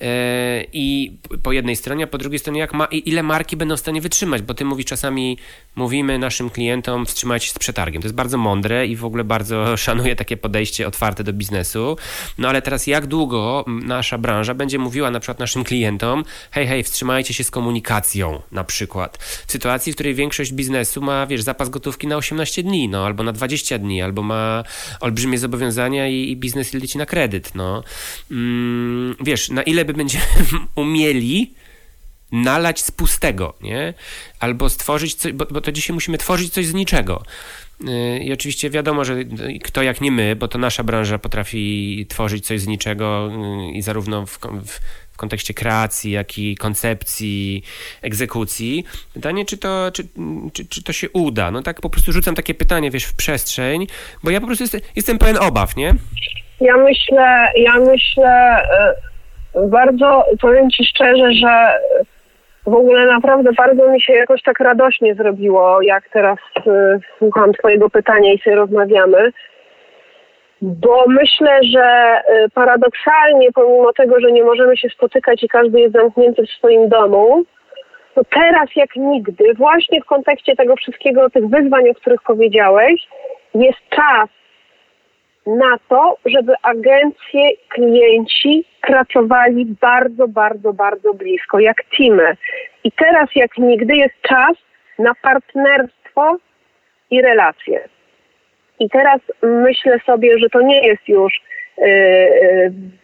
[0.00, 0.06] yy,
[0.72, 4.00] i po jednej stronie, a po drugiej stronie, jak ma, ile marki będą w stanie
[4.00, 5.38] wytrzymać, bo ty mówisz czasami,
[5.74, 8.02] mówimy naszym klientom, wstrzymajcie się z przetargiem.
[8.02, 11.96] To jest bardzo mądre i w ogóle bardzo szanuję takie podejście otwarte do biznesu.
[12.38, 16.66] No ale teraz jak długo nasz nasza branża będzie mówiła na przykład naszym klientom, hej,
[16.66, 19.18] hej, wstrzymajcie się z komunikacją na przykład.
[19.46, 23.22] W sytuacji, w której większość biznesu ma, wiesz, zapas gotówki na 18 dni, no, albo
[23.22, 24.64] na 20 dni, albo ma
[25.00, 27.82] olbrzymie zobowiązania i, i biznes leci na kredyt, no.
[28.30, 30.24] Mm, wiesz, na ile by będziemy
[30.74, 31.54] umieli
[32.32, 33.94] nalać z pustego, nie?
[34.40, 37.22] Albo stworzyć coś, bo, bo to dzisiaj musimy tworzyć coś z niczego.
[38.20, 39.16] I oczywiście wiadomo, że
[39.64, 43.30] kto jak nie my, bo to nasza branża potrafi tworzyć coś z niczego
[43.70, 44.80] y, i zarówno w, w,
[45.12, 47.62] w kontekście kreacji, jak i koncepcji,
[48.02, 48.84] egzekucji.
[49.14, 50.08] Pytanie, czy to, czy,
[50.52, 51.50] czy, czy, to się uda?
[51.50, 53.86] No tak po prostu rzucam takie pytanie, wiesz, w przestrzeń,
[54.24, 55.94] bo ja po prostu jestem, jestem pełen obaw, nie?
[56.60, 58.62] Ja myślę, ja myślę,
[59.54, 61.78] y, bardzo powiem Ci szczerze, że
[62.66, 67.90] w ogóle naprawdę bardzo mi się jakoś tak radośnie zrobiło, jak teraz y, słucham Twojego
[67.90, 69.32] pytania i sobie rozmawiamy.
[70.62, 75.94] Bo myślę, że y, paradoksalnie, pomimo tego, że nie możemy się spotykać i każdy jest
[75.94, 77.44] zamknięty w swoim domu,
[78.14, 83.08] to teraz jak nigdy, właśnie w kontekście tego wszystkiego, tych wyzwań, o których powiedziałeś,
[83.54, 84.28] jest czas
[85.46, 92.36] na to, żeby agencje, klienci pracowali bardzo, bardzo, bardzo blisko, jak teamy.
[92.84, 94.56] I teraz jak nigdy jest czas
[94.98, 96.36] na partnerstwo
[97.10, 97.88] i relacje.
[98.80, 101.40] I teraz myślę sobie, że to nie jest już
[101.78, 101.88] yy,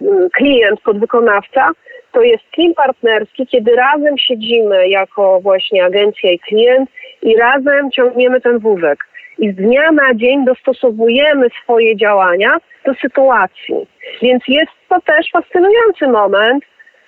[0.00, 1.70] yy, klient, podwykonawca,
[2.12, 6.90] to jest team partnerski, kiedy razem siedzimy jako właśnie agencja i klient
[7.22, 8.98] i razem ciągniemy ten wózek
[9.42, 13.86] i z dnia na dzień dostosowujemy swoje działania do sytuacji.
[14.22, 16.64] Więc jest to też fascynujący moment.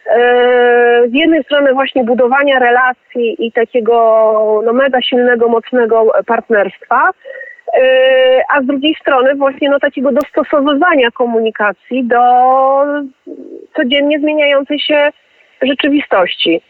[0.06, 3.94] E, z jednej strony właśnie budowania relacji i takiego
[4.64, 7.10] no, mega silnego, mocnego partnerstwa,
[7.76, 12.20] e, a z drugiej strony właśnie no, takiego dostosowywania komunikacji do
[13.76, 15.10] codziennie zmieniającej się
[15.62, 16.60] rzeczywistości.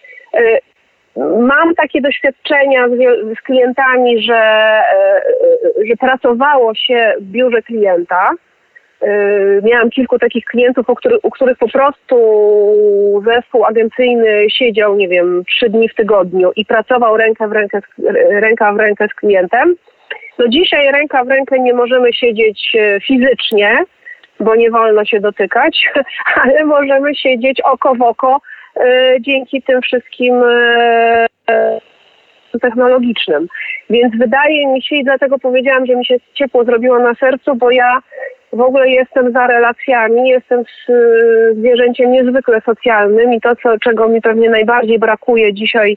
[1.17, 2.93] E, Mam takie doświadczenia z,
[3.39, 5.23] z klientami, że, e,
[5.89, 8.31] że pracowało się w biurze klienta
[9.63, 12.17] Miałam kilku takich klientów, u których, u których po prostu
[13.27, 17.81] zespół agencyjny siedział, nie wiem, trzy dni w tygodniu i pracował rękę w rękę,
[18.31, 19.75] ręka w rękę z klientem.
[20.39, 23.79] No dzisiaj ręka w rękę nie możemy siedzieć fizycznie,
[24.41, 25.91] bo nie wolno się dotykać,
[26.43, 28.41] ale możemy siedzieć oko w oko
[29.21, 30.43] dzięki tym wszystkim
[32.61, 33.47] technologicznym.
[33.91, 37.71] Więc wydaje mi się i dlatego powiedziałam, że mi się ciepło zrobiło na sercu, bo
[37.71, 37.99] ja
[38.53, 40.63] w ogóle jestem za relacjami, jestem
[41.55, 45.97] zwierzęciem niezwykle socjalnym i to, co, czego mi pewnie najbardziej brakuje dzisiaj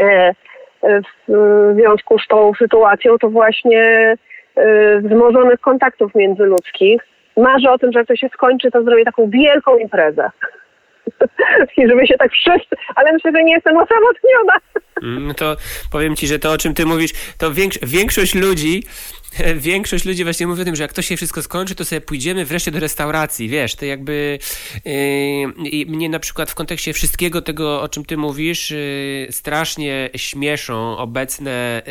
[0.00, 4.16] e, e, w związku z tą sytuacją, to właśnie
[4.56, 7.02] e, wzmożonych kontaktów międzyludzkich.
[7.36, 10.30] Marzę o tym, że jak to się skończy, to zrobię taką wielką imprezę.
[11.76, 14.54] I żeby się tak wszyscy, ale myślę, że nie jestem osamotniona.
[15.02, 15.56] Mm, to
[15.92, 17.50] powiem ci, że to o czym ty mówisz, to
[17.82, 18.82] większość ludzi
[19.56, 22.44] większość ludzi właśnie mówi o tym, że jak to się wszystko skończy, to sobie pójdziemy
[22.44, 24.38] wreszcie do restauracji, wiesz, to jakby
[24.84, 30.96] yy, mnie na przykład w kontekście wszystkiego tego, o czym ty mówisz, yy, strasznie śmieszą
[30.96, 31.82] obecne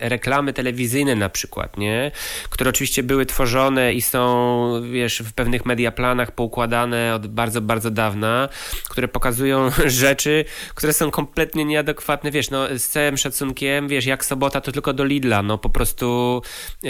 [0.00, 2.10] yy, reklamy telewizyjne na przykład, nie?
[2.50, 8.48] Które oczywiście były tworzone i są, wiesz, w pewnych mediaplanach poukładane od bardzo, bardzo dawna,
[8.88, 14.60] które pokazują rzeczy, które są kompletnie nieadekwatne, wiesz, no z całym szacunkiem, wiesz, jak sobota
[14.60, 16.42] to tylko do Lidla, no po prostu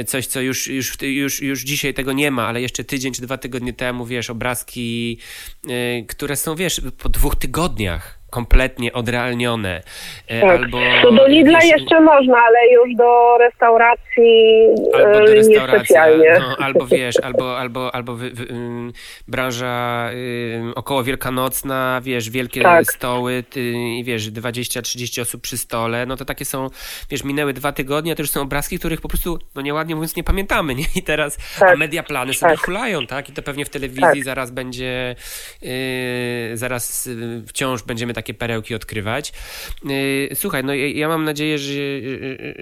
[0.06, 3.38] coś, co już, już, już, już dzisiaj tego nie ma, ale jeszcze tydzień czy dwa
[3.38, 5.18] tygodnie temu, wiesz, obrazki,
[5.66, 9.82] yy, które są, wiesz, po dwóch tygodniach kompletnie odrealnione.
[10.28, 10.60] E, tak.
[10.60, 15.96] Albo, to do Lidla wiesz, jeszcze można, ale już do restauracji albo do restauracji,
[16.40, 18.46] no, albo wiesz, albo, albo, albo wy, wy,
[19.28, 22.92] branża y, około wielkanocna, wiesz, wielkie tak.
[22.92, 26.70] stoły i wiesz, 20-30 osób przy stole, no to takie są,
[27.10, 30.16] wiesz, minęły dwa tygodnie, a to już są obrazki, których po prostu, no nieładnie mówiąc,
[30.16, 30.84] nie pamiętamy, nie?
[30.96, 31.70] I teraz, tak.
[31.70, 32.64] a media plany sobie tak.
[32.64, 33.28] hulają, tak?
[33.28, 34.24] I to pewnie w telewizji tak.
[34.24, 35.16] zaraz będzie,
[35.62, 39.32] y, zaraz y, wciąż będziemy tak takie perełki odkrywać.
[39.90, 41.72] Y, słuchaj, no ja mam nadzieję, że,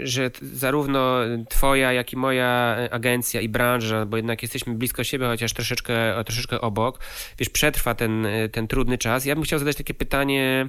[0.02, 2.59] że zarówno twoja, jak i moja
[2.90, 7.00] agencja i branża, bo jednak jesteśmy blisko siebie, chociaż troszeczkę, troszeczkę obok,
[7.38, 9.24] wiesz, przetrwa ten, ten trudny czas.
[9.24, 10.66] Ja bym chciał zadać takie pytanie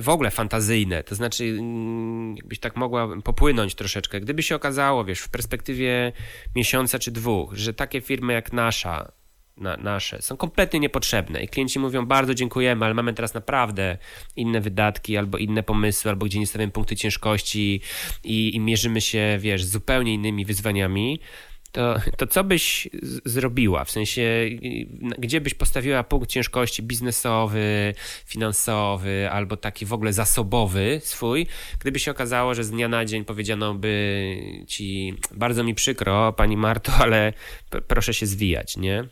[0.00, 4.20] w ogóle fantazyjne, to znaczy mm, jakbyś tak mogła popłynąć troszeczkę.
[4.20, 6.12] Gdyby się okazało, wiesz, w perspektywie
[6.56, 9.12] miesiąca czy dwóch, że takie firmy jak nasza
[9.56, 13.98] na, nasze są kompletnie niepotrzebne i klienci mówią bardzo dziękujemy, ale mamy teraz naprawdę
[14.36, 17.80] inne wydatki albo inne pomysły, albo gdzie nie stawiamy punkty ciężkości
[18.24, 21.20] i, i mierzymy się, wiesz, zupełnie innymi wyzwaniami,
[21.72, 22.88] to, to co byś
[23.24, 23.84] zrobiła?
[23.84, 24.22] W sensie,
[25.18, 27.94] gdzie byś postawiła punkt ciężkości biznesowy,
[28.26, 31.46] finansowy, albo taki w ogóle zasobowy swój,
[31.78, 36.56] gdyby się okazało, że z dnia na dzień powiedziano by ci, bardzo mi przykro, pani
[36.56, 37.32] Marto, ale
[37.88, 39.04] proszę się zwijać, nie?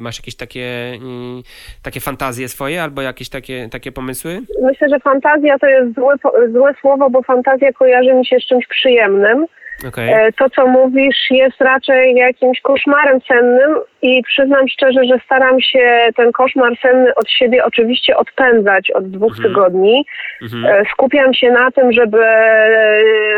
[0.00, 1.42] Masz jakieś takie, mm,
[1.82, 4.40] takie fantazje swoje albo jakieś takie, takie pomysły?
[4.62, 6.14] Myślę, że fantazja to jest złe,
[6.52, 9.46] złe słowo, bo fantazja kojarzy mi się z czymś przyjemnym.
[9.88, 10.14] Okay.
[10.14, 16.08] E, to, co mówisz, jest raczej jakimś koszmarem sennym i przyznam szczerze, że staram się
[16.16, 19.48] ten koszmar senny od siebie oczywiście odpędzać od dwóch mhm.
[19.48, 20.04] tygodni.
[20.42, 20.84] Mhm.
[20.92, 22.18] Skupiam się na tym, żeby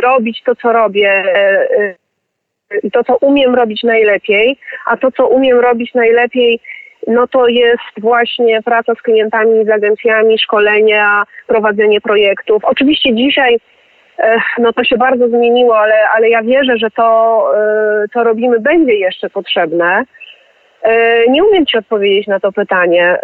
[0.03, 1.95] robić to, co robię e,
[2.93, 6.61] to, co umiem robić najlepiej, a to, co umiem robić najlepiej,
[7.07, 12.65] no to jest właśnie praca z klientami, z agencjami, szkolenia, prowadzenie projektów.
[12.65, 13.59] Oczywiście dzisiaj
[14.59, 18.95] no to się bardzo zmieniło, ale, ale ja wierzę, że to, e, co robimy, będzie
[18.95, 20.05] jeszcze potrzebne.
[20.83, 23.19] E, nie umiem Ci odpowiedzieć na to pytanie,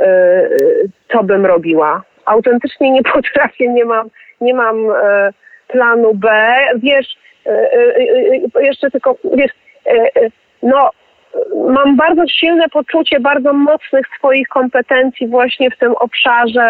[1.12, 2.02] co bym robiła.
[2.26, 4.08] Autentycznie nie potrafię, nie mam,
[4.40, 4.76] nie mam
[5.68, 6.56] planu B.
[6.76, 7.16] Wiesz,
[8.60, 9.52] jeszcze tylko, wiesz,
[10.62, 10.90] no
[11.56, 16.66] mam bardzo silne poczucie bardzo mocnych swoich kompetencji właśnie w tym obszarze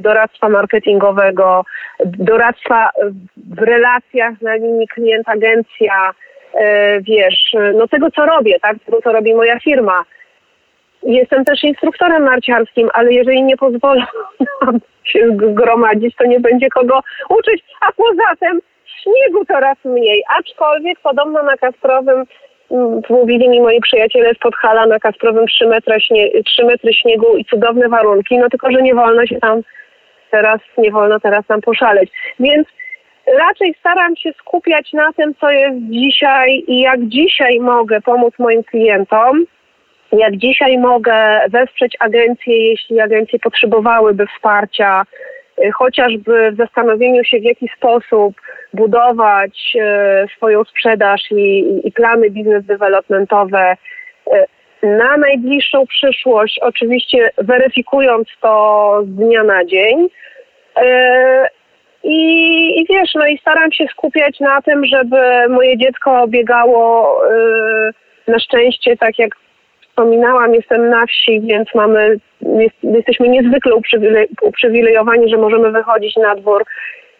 [0.00, 1.64] doradztwa marketingowego,
[2.04, 2.90] doradztwa
[3.36, 6.10] w relacjach na linii klient-agencja,
[7.00, 10.04] wiesz, no tego co robię, tak, tego co robi moja firma.
[11.02, 14.04] Jestem też instruktorem narciarskim, ale jeżeli nie pozwolą
[14.62, 18.60] nam się zgromadzić, to nie będzie kogo uczyć, a poza tym
[19.02, 22.24] śniegu coraz mniej, aczkolwiek podobno na Kasprowym
[22.70, 27.36] mm, mówili mi moi przyjaciele z Podhala na Kasprowym 3 metry, śnie, 3 metry śniegu
[27.36, 29.60] i cudowne warunki, no tylko, że nie wolno się tam
[30.30, 32.10] teraz, nie wolno teraz tam poszaleć.
[32.40, 32.68] Więc
[33.38, 38.64] raczej staram się skupiać na tym, co jest dzisiaj i jak dzisiaj mogę pomóc moim
[38.64, 39.44] klientom,
[40.12, 45.02] jak dzisiaj mogę wesprzeć agencje, jeśli agencje potrzebowałyby wsparcia,
[45.74, 48.34] chociażby w zastanowieniu się, w jaki sposób
[48.72, 53.76] budować y, swoją sprzedaż i, i plany biznes developmentowe,
[54.82, 60.08] na najbliższą przyszłość, oczywiście weryfikując to z dnia na dzień.
[62.04, 62.20] I,
[62.80, 67.20] I wiesz, no i staram się skupiać na tym, żeby moje dziecko biegało
[68.28, 69.30] na szczęście, tak jak
[69.96, 73.72] wspominałam, jestem na wsi, więc mamy, jest, jesteśmy niezwykle
[74.42, 76.64] uprzywilejowani, że możemy wychodzić na dwór,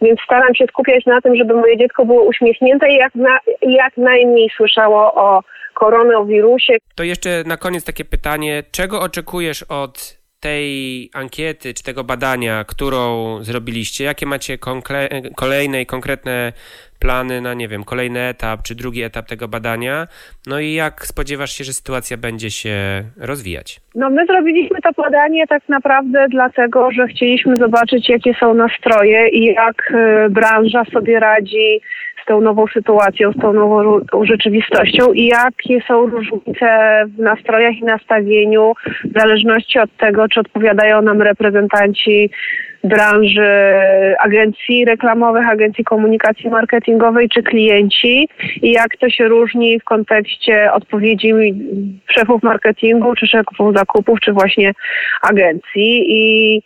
[0.03, 3.97] więc staram się skupiać na tym, żeby moje dziecko było uśmiechnięte i jak, na, jak
[3.97, 5.43] najmniej słyszało o
[5.75, 6.77] koronawirusie.
[6.95, 12.99] To jeszcze na koniec takie pytanie, czego oczekujesz od tej ankiety czy tego badania, którą
[13.45, 14.59] zrobiliście, jakie macie
[15.37, 16.53] kolejne i konkretne
[17.01, 20.07] plany na, nie wiem, kolejny etap czy drugi etap tego badania?
[20.47, 22.77] No i jak spodziewasz się, że sytuacja będzie się
[23.17, 23.81] rozwijać?
[23.95, 29.45] No my zrobiliśmy to badanie tak naprawdę dlatego, że chcieliśmy zobaczyć, jakie są nastroje i
[29.45, 31.81] jak y, branża sobie radzi
[32.27, 36.69] tą nową sytuacją, z tą nową rzeczywistością i jakie są różnice
[37.17, 38.73] w nastrojach i nastawieniu
[39.05, 42.31] w zależności od tego, czy odpowiadają nam reprezentanci
[42.85, 43.75] branży
[44.21, 48.29] agencji reklamowych, agencji komunikacji marketingowej czy klienci
[48.63, 51.33] i jak to się różni w kontekście odpowiedzi
[52.11, 54.73] szefów marketingu czy szefów zakupów czy właśnie
[55.23, 56.05] agencji.
[56.09, 56.63] I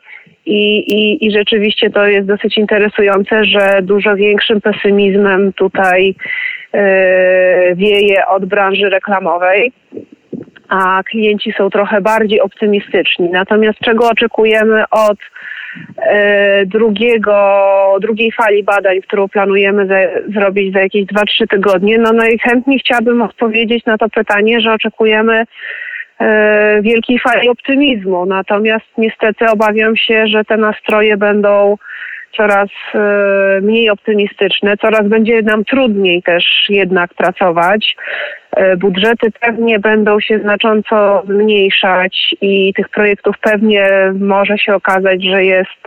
[0.47, 6.15] i, i, I rzeczywiście to jest dosyć interesujące, że dużo większym pesymizmem tutaj
[6.73, 6.81] yy,
[7.75, 9.73] wieje od branży reklamowej,
[10.69, 13.29] a klienci są trochę bardziej optymistyczni.
[13.33, 15.19] Natomiast czego oczekujemy od
[15.99, 17.37] yy, drugiego,
[18.01, 19.97] drugiej fali badań, którą planujemy za,
[20.33, 21.99] zrobić za jakieś 2-3 tygodnie?
[21.99, 25.47] No najchętniej chciałabym odpowiedzieć na to pytanie, że oczekujemy E,
[26.83, 28.27] wielkiej fali optymizmu.
[28.27, 31.77] Natomiast niestety obawiam się, że te nastroje będą
[32.37, 32.99] coraz e,
[33.63, 37.97] mniej optymistyczne, coraz będzie nam trudniej też jednak pracować.
[38.57, 43.89] E, budżety pewnie będą się znacząco zmniejszać i tych projektów pewnie
[44.21, 45.83] może się okazać, że jest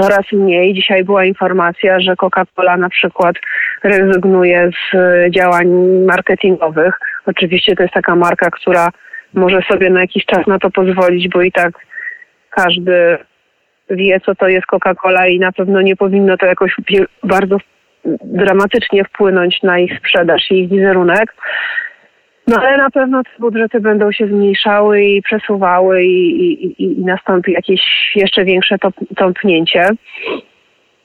[0.00, 0.74] coraz mniej.
[0.74, 3.36] Dzisiaj była informacja, że Coca-Cola na przykład
[3.82, 4.96] rezygnuje z
[5.30, 5.68] działań
[6.06, 6.94] marketingowych.
[7.26, 8.88] Oczywiście to jest taka marka, która
[9.34, 11.72] może sobie na jakiś czas na to pozwolić, bo i tak
[12.50, 13.18] każdy
[13.90, 16.74] wie, co to jest Coca-Cola i na pewno nie powinno to jakoś
[17.22, 17.58] bardzo
[18.24, 21.34] dramatycznie wpłynąć na ich sprzedaż i ich wizerunek.
[22.46, 27.52] No ale na pewno te budżety będą się zmniejszały i przesuwały i, i, i nastąpi
[27.52, 27.80] jakieś
[28.16, 28.76] jeszcze większe
[29.16, 29.88] tąpnięcie.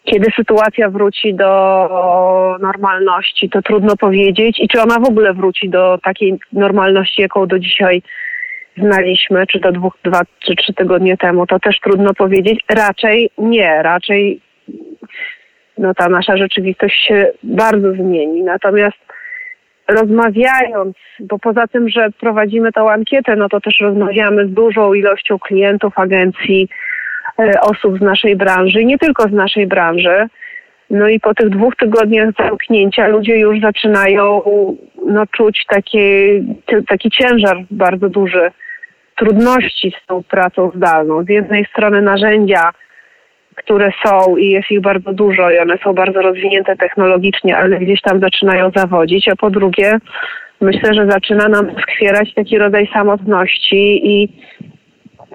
[0.05, 5.97] Kiedy sytuacja wróci do normalności, to trudno powiedzieć i czy ona w ogóle wróci do
[6.03, 8.01] takiej normalności, jaką do dzisiaj
[8.77, 12.59] znaliśmy, czy to dwóch, dwa czy trzy tygodnie temu, to też trudno powiedzieć.
[12.69, 14.41] Raczej nie, raczej
[15.77, 18.43] no ta nasza rzeczywistość się bardzo zmieni.
[18.43, 18.97] Natomiast
[19.87, 25.39] rozmawiając, bo poza tym, że prowadzimy tą ankietę, no to też rozmawiamy z dużą ilością
[25.39, 26.69] klientów agencji,
[27.61, 30.27] osób z naszej branży nie tylko z naszej branży.
[30.89, 34.41] No i po tych dwóch tygodniach zamknięcia ludzie już zaczynają
[35.05, 36.07] no, czuć taki,
[36.87, 38.51] taki ciężar bardzo duży
[39.15, 41.23] trudności z tą pracą zdalną.
[41.23, 42.71] Z jednej strony narzędzia,
[43.55, 48.01] które są i jest ich bardzo dużo i one są bardzo rozwinięte technologicznie, ale gdzieś
[48.01, 49.97] tam zaczynają zawodzić, a po drugie
[50.61, 54.29] myślę, że zaczyna nam skwierać taki rodzaj samotności i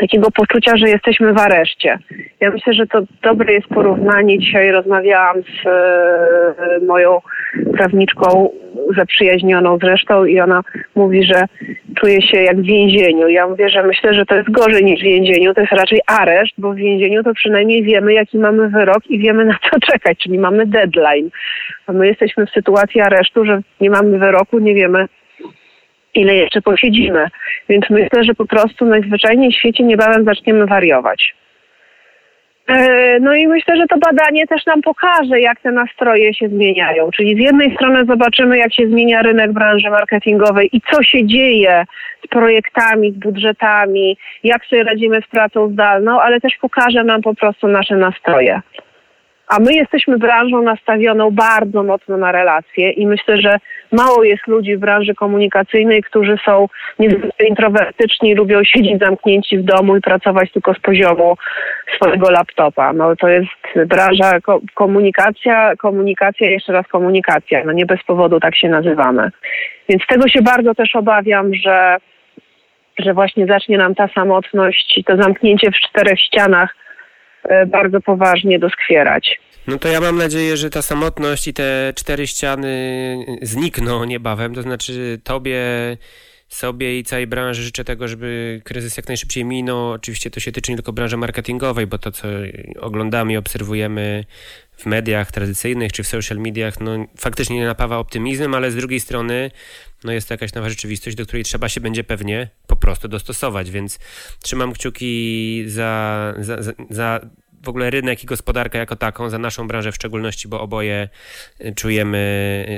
[0.00, 1.98] takiego poczucia, że jesteśmy w areszcie.
[2.40, 4.38] Ja myślę, że to dobre jest porównanie.
[4.38, 7.18] Dzisiaj rozmawiałam z e, moją
[7.76, 8.50] prawniczką
[8.96, 10.62] zaprzyjaźnioną zresztą i ona
[10.94, 11.44] mówi, że
[12.00, 13.28] czuje się jak w więzieniu.
[13.28, 16.54] Ja mówię, że myślę, że to jest gorzej niż w więzieniu, to jest raczej areszt,
[16.58, 20.38] bo w więzieniu to przynajmniej wiemy, jaki mamy wyrok i wiemy na co czekać, czyli
[20.38, 21.30] mamy deadline.
[21.86, 25.06] A my jesteśmy w sytuacji aresztu, że nie mamy wyroku, nie wiemy
[26.14, 27.26] ile jeszcze posiedzimy.
[27.68, 31.34] Więc myślę, że po prostu najzwyczajniej w świecie niebawem zaczniemy wariować.
[32.70, 37.10] E, no i myślę, że to badanie też nam pokaże, jak te nastroje się zmieniają.
[37.10, 41.84] Czyli z jednej strony zobaczymy, jak się zmienia rynek branży marketingowej i co się dzieje
[42.24, 47.34] z projektami, z budżetami, jak sobie radzimy z pracą zdalną, ale też pokaże nam po
[47.34, 48.60] prostu nasze nastroje.
[49.48, 53.58] A my jesteśmy branżą nastawioną bardzo mocno na relacje i myślę, że
[53.92, 56.68] mało jest ludzi w branży komunikacyjnej, którzy są
[56.98, 61.36] niezwykle introwertyczni, lubią siedzieć zamknięci w domu i pracować tylko z poziomu
[61.96, 62.92] swojego laptopa.
[62.92, 64.32] No to jest branża
[64.74, 67.64] komunikacja, komunikacja, jeszcze raz komunikacja.
[67.64, 69.30] No nie bez powodu tak się nazywamy.
[69.88, 71.96] Więc tego się bardzo też obawiam, że,
[72.98, 76.74] że właśnie zacznie nam ta samotność i to zamknięcie w czterech ścianach
[77.44, 79.40] E, bardzo poważnie doskwierać.
[79.70, 82.68] No to ja mam nadzieję, że ta samotność i te cztery ściany
[83.42, 85.60] znikną niebawem, to znaczy tobie
[86.48, 89.90] sobie i całej branży życzę tego, żeby kryzys jak najszybciej minął.
[89.90, 92.28] Oczywiście to się tyczy nie tylko branży marketingowej, bo to, co
[92.80, 94.24] oglądamy i obserwujemy
[94.76, 99.00] w mediach tradycyjnych czy w social mediach, no faktycznie nie napawa optymizmem, ale z drugiej
[99.00, 99.50] strony
[100.04, 103.70] no jest to jakaś nowa rzeczywistość, do której trzeba się będzie pewnie po prostu dostosować,
[103.70, 103.98] więc
[104.42, 107.20] trzymam kciuki za, za, za, za
[107.62, 111.08] w ogóle rynek i gospodarkę jako taką, za naszą branżę w szczególności, bo oboje
[111.60, 112.18] y, czujemy,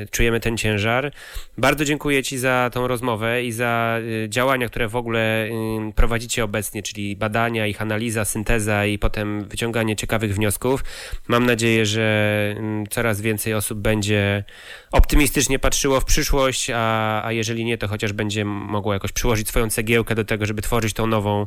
[0.04, 1.12] y, czujemy ten ciężar.
[1.58, 5.48] Bardzo dziękuję Ci za tą rozmowę i za y, działania, które w ogóle
[5.94, 10.84] prowadzicie obecnie, czyli badania, ich analiza, synteza i potem wyciąganie ciekawych wniosków.
[11.28, 12.56] Mam nadzieję, że
[12.90, 14.44] coraz więcej osób będzie
[14.92, 19.70] optymistycznie patrzyło w przyszłość, a, a jeżeli nie, to chociaż będzie mogło jakoś przyłożyć swoją
[19.70, 21.46] cegiełkę do tego, żeby tworzyć tą nową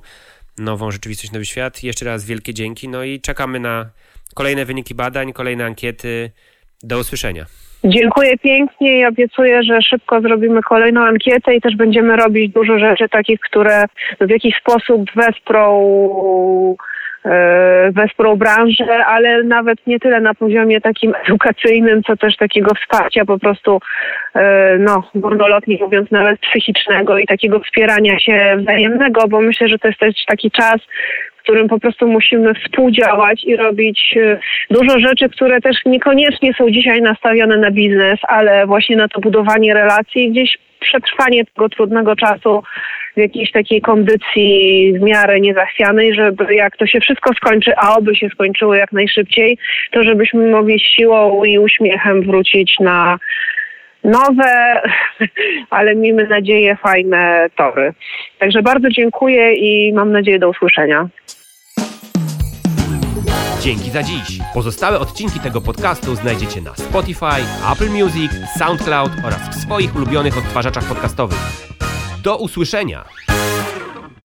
[0.58, 1.84] nową rzeczywistość, nowy świat.
[1.84, 2.90] Jeszcze raz wielkie dzięki.
[2.90, 3.90] No i czekamy na
[4.36, 6.32] kolejne wyniki badań, kolejne ankiety.
[6.84, 7.46] Do usłyszenia.
[7.84, 13.10] Dziękuję pięknie i obiecuję, że szybko zrobimy kolejną ankietę i też będziemy robić dużo rzeczy
[13.10, 13.86] takich, które
[14.22, 15.88] w jakiś sposób wesprą
[17.92, 23.40] wesprą branżę, ale nawet nie tyle na poziomie takim edukacyjnym, co też takiego wsparcia po
[23.40, 23.80] prostu,
[24.36, 29.88] e, no, górnolotnie mówiąc, nawet psychicznego i takiego wspierania się wzajemnego, bo myślę, że to
[29.88, 30.76] jest też taki czas,
[31.38, 36.70] w którym po prostu musimy współdziałać i robić e, dużo rzeczy, które też niekoniecznie są
[36.70, 42.64] dzisiaj nastawione na biznes, ale właśnie na to budowanie relacji, gdzieś przetrwanie tego trudnego czasu
[43.16, 48.16] w jakiejś takiej kondycji w miarę niezachwianej, żeby jak to się wszystko skończy, a oby
[48.16, 49.58] się skończyło jak najszybciej,
[49.92, 53.20] to żebyśmy mogli siłą i uśmiechem wrócić na
[54.04, 54.82] nowe,
[55.70, 57.94] ale miejmy nadzieję fajne tory.
[58.40, 61.08] Także bardzo dziękuję i mam nadzieję do usłyszenia.
[63.66, 64.40] Dzięki za dziś.
[64.54, 70.84] Pozostałe odcinki tego podcastu znajdziecie na Spotify, Apple Music, SoundCloud oraz w swoich ulubionych odtwarzaczach
[70.84, 71.38] podcastowych.
[72.24, 73.06] Do usłyszenia!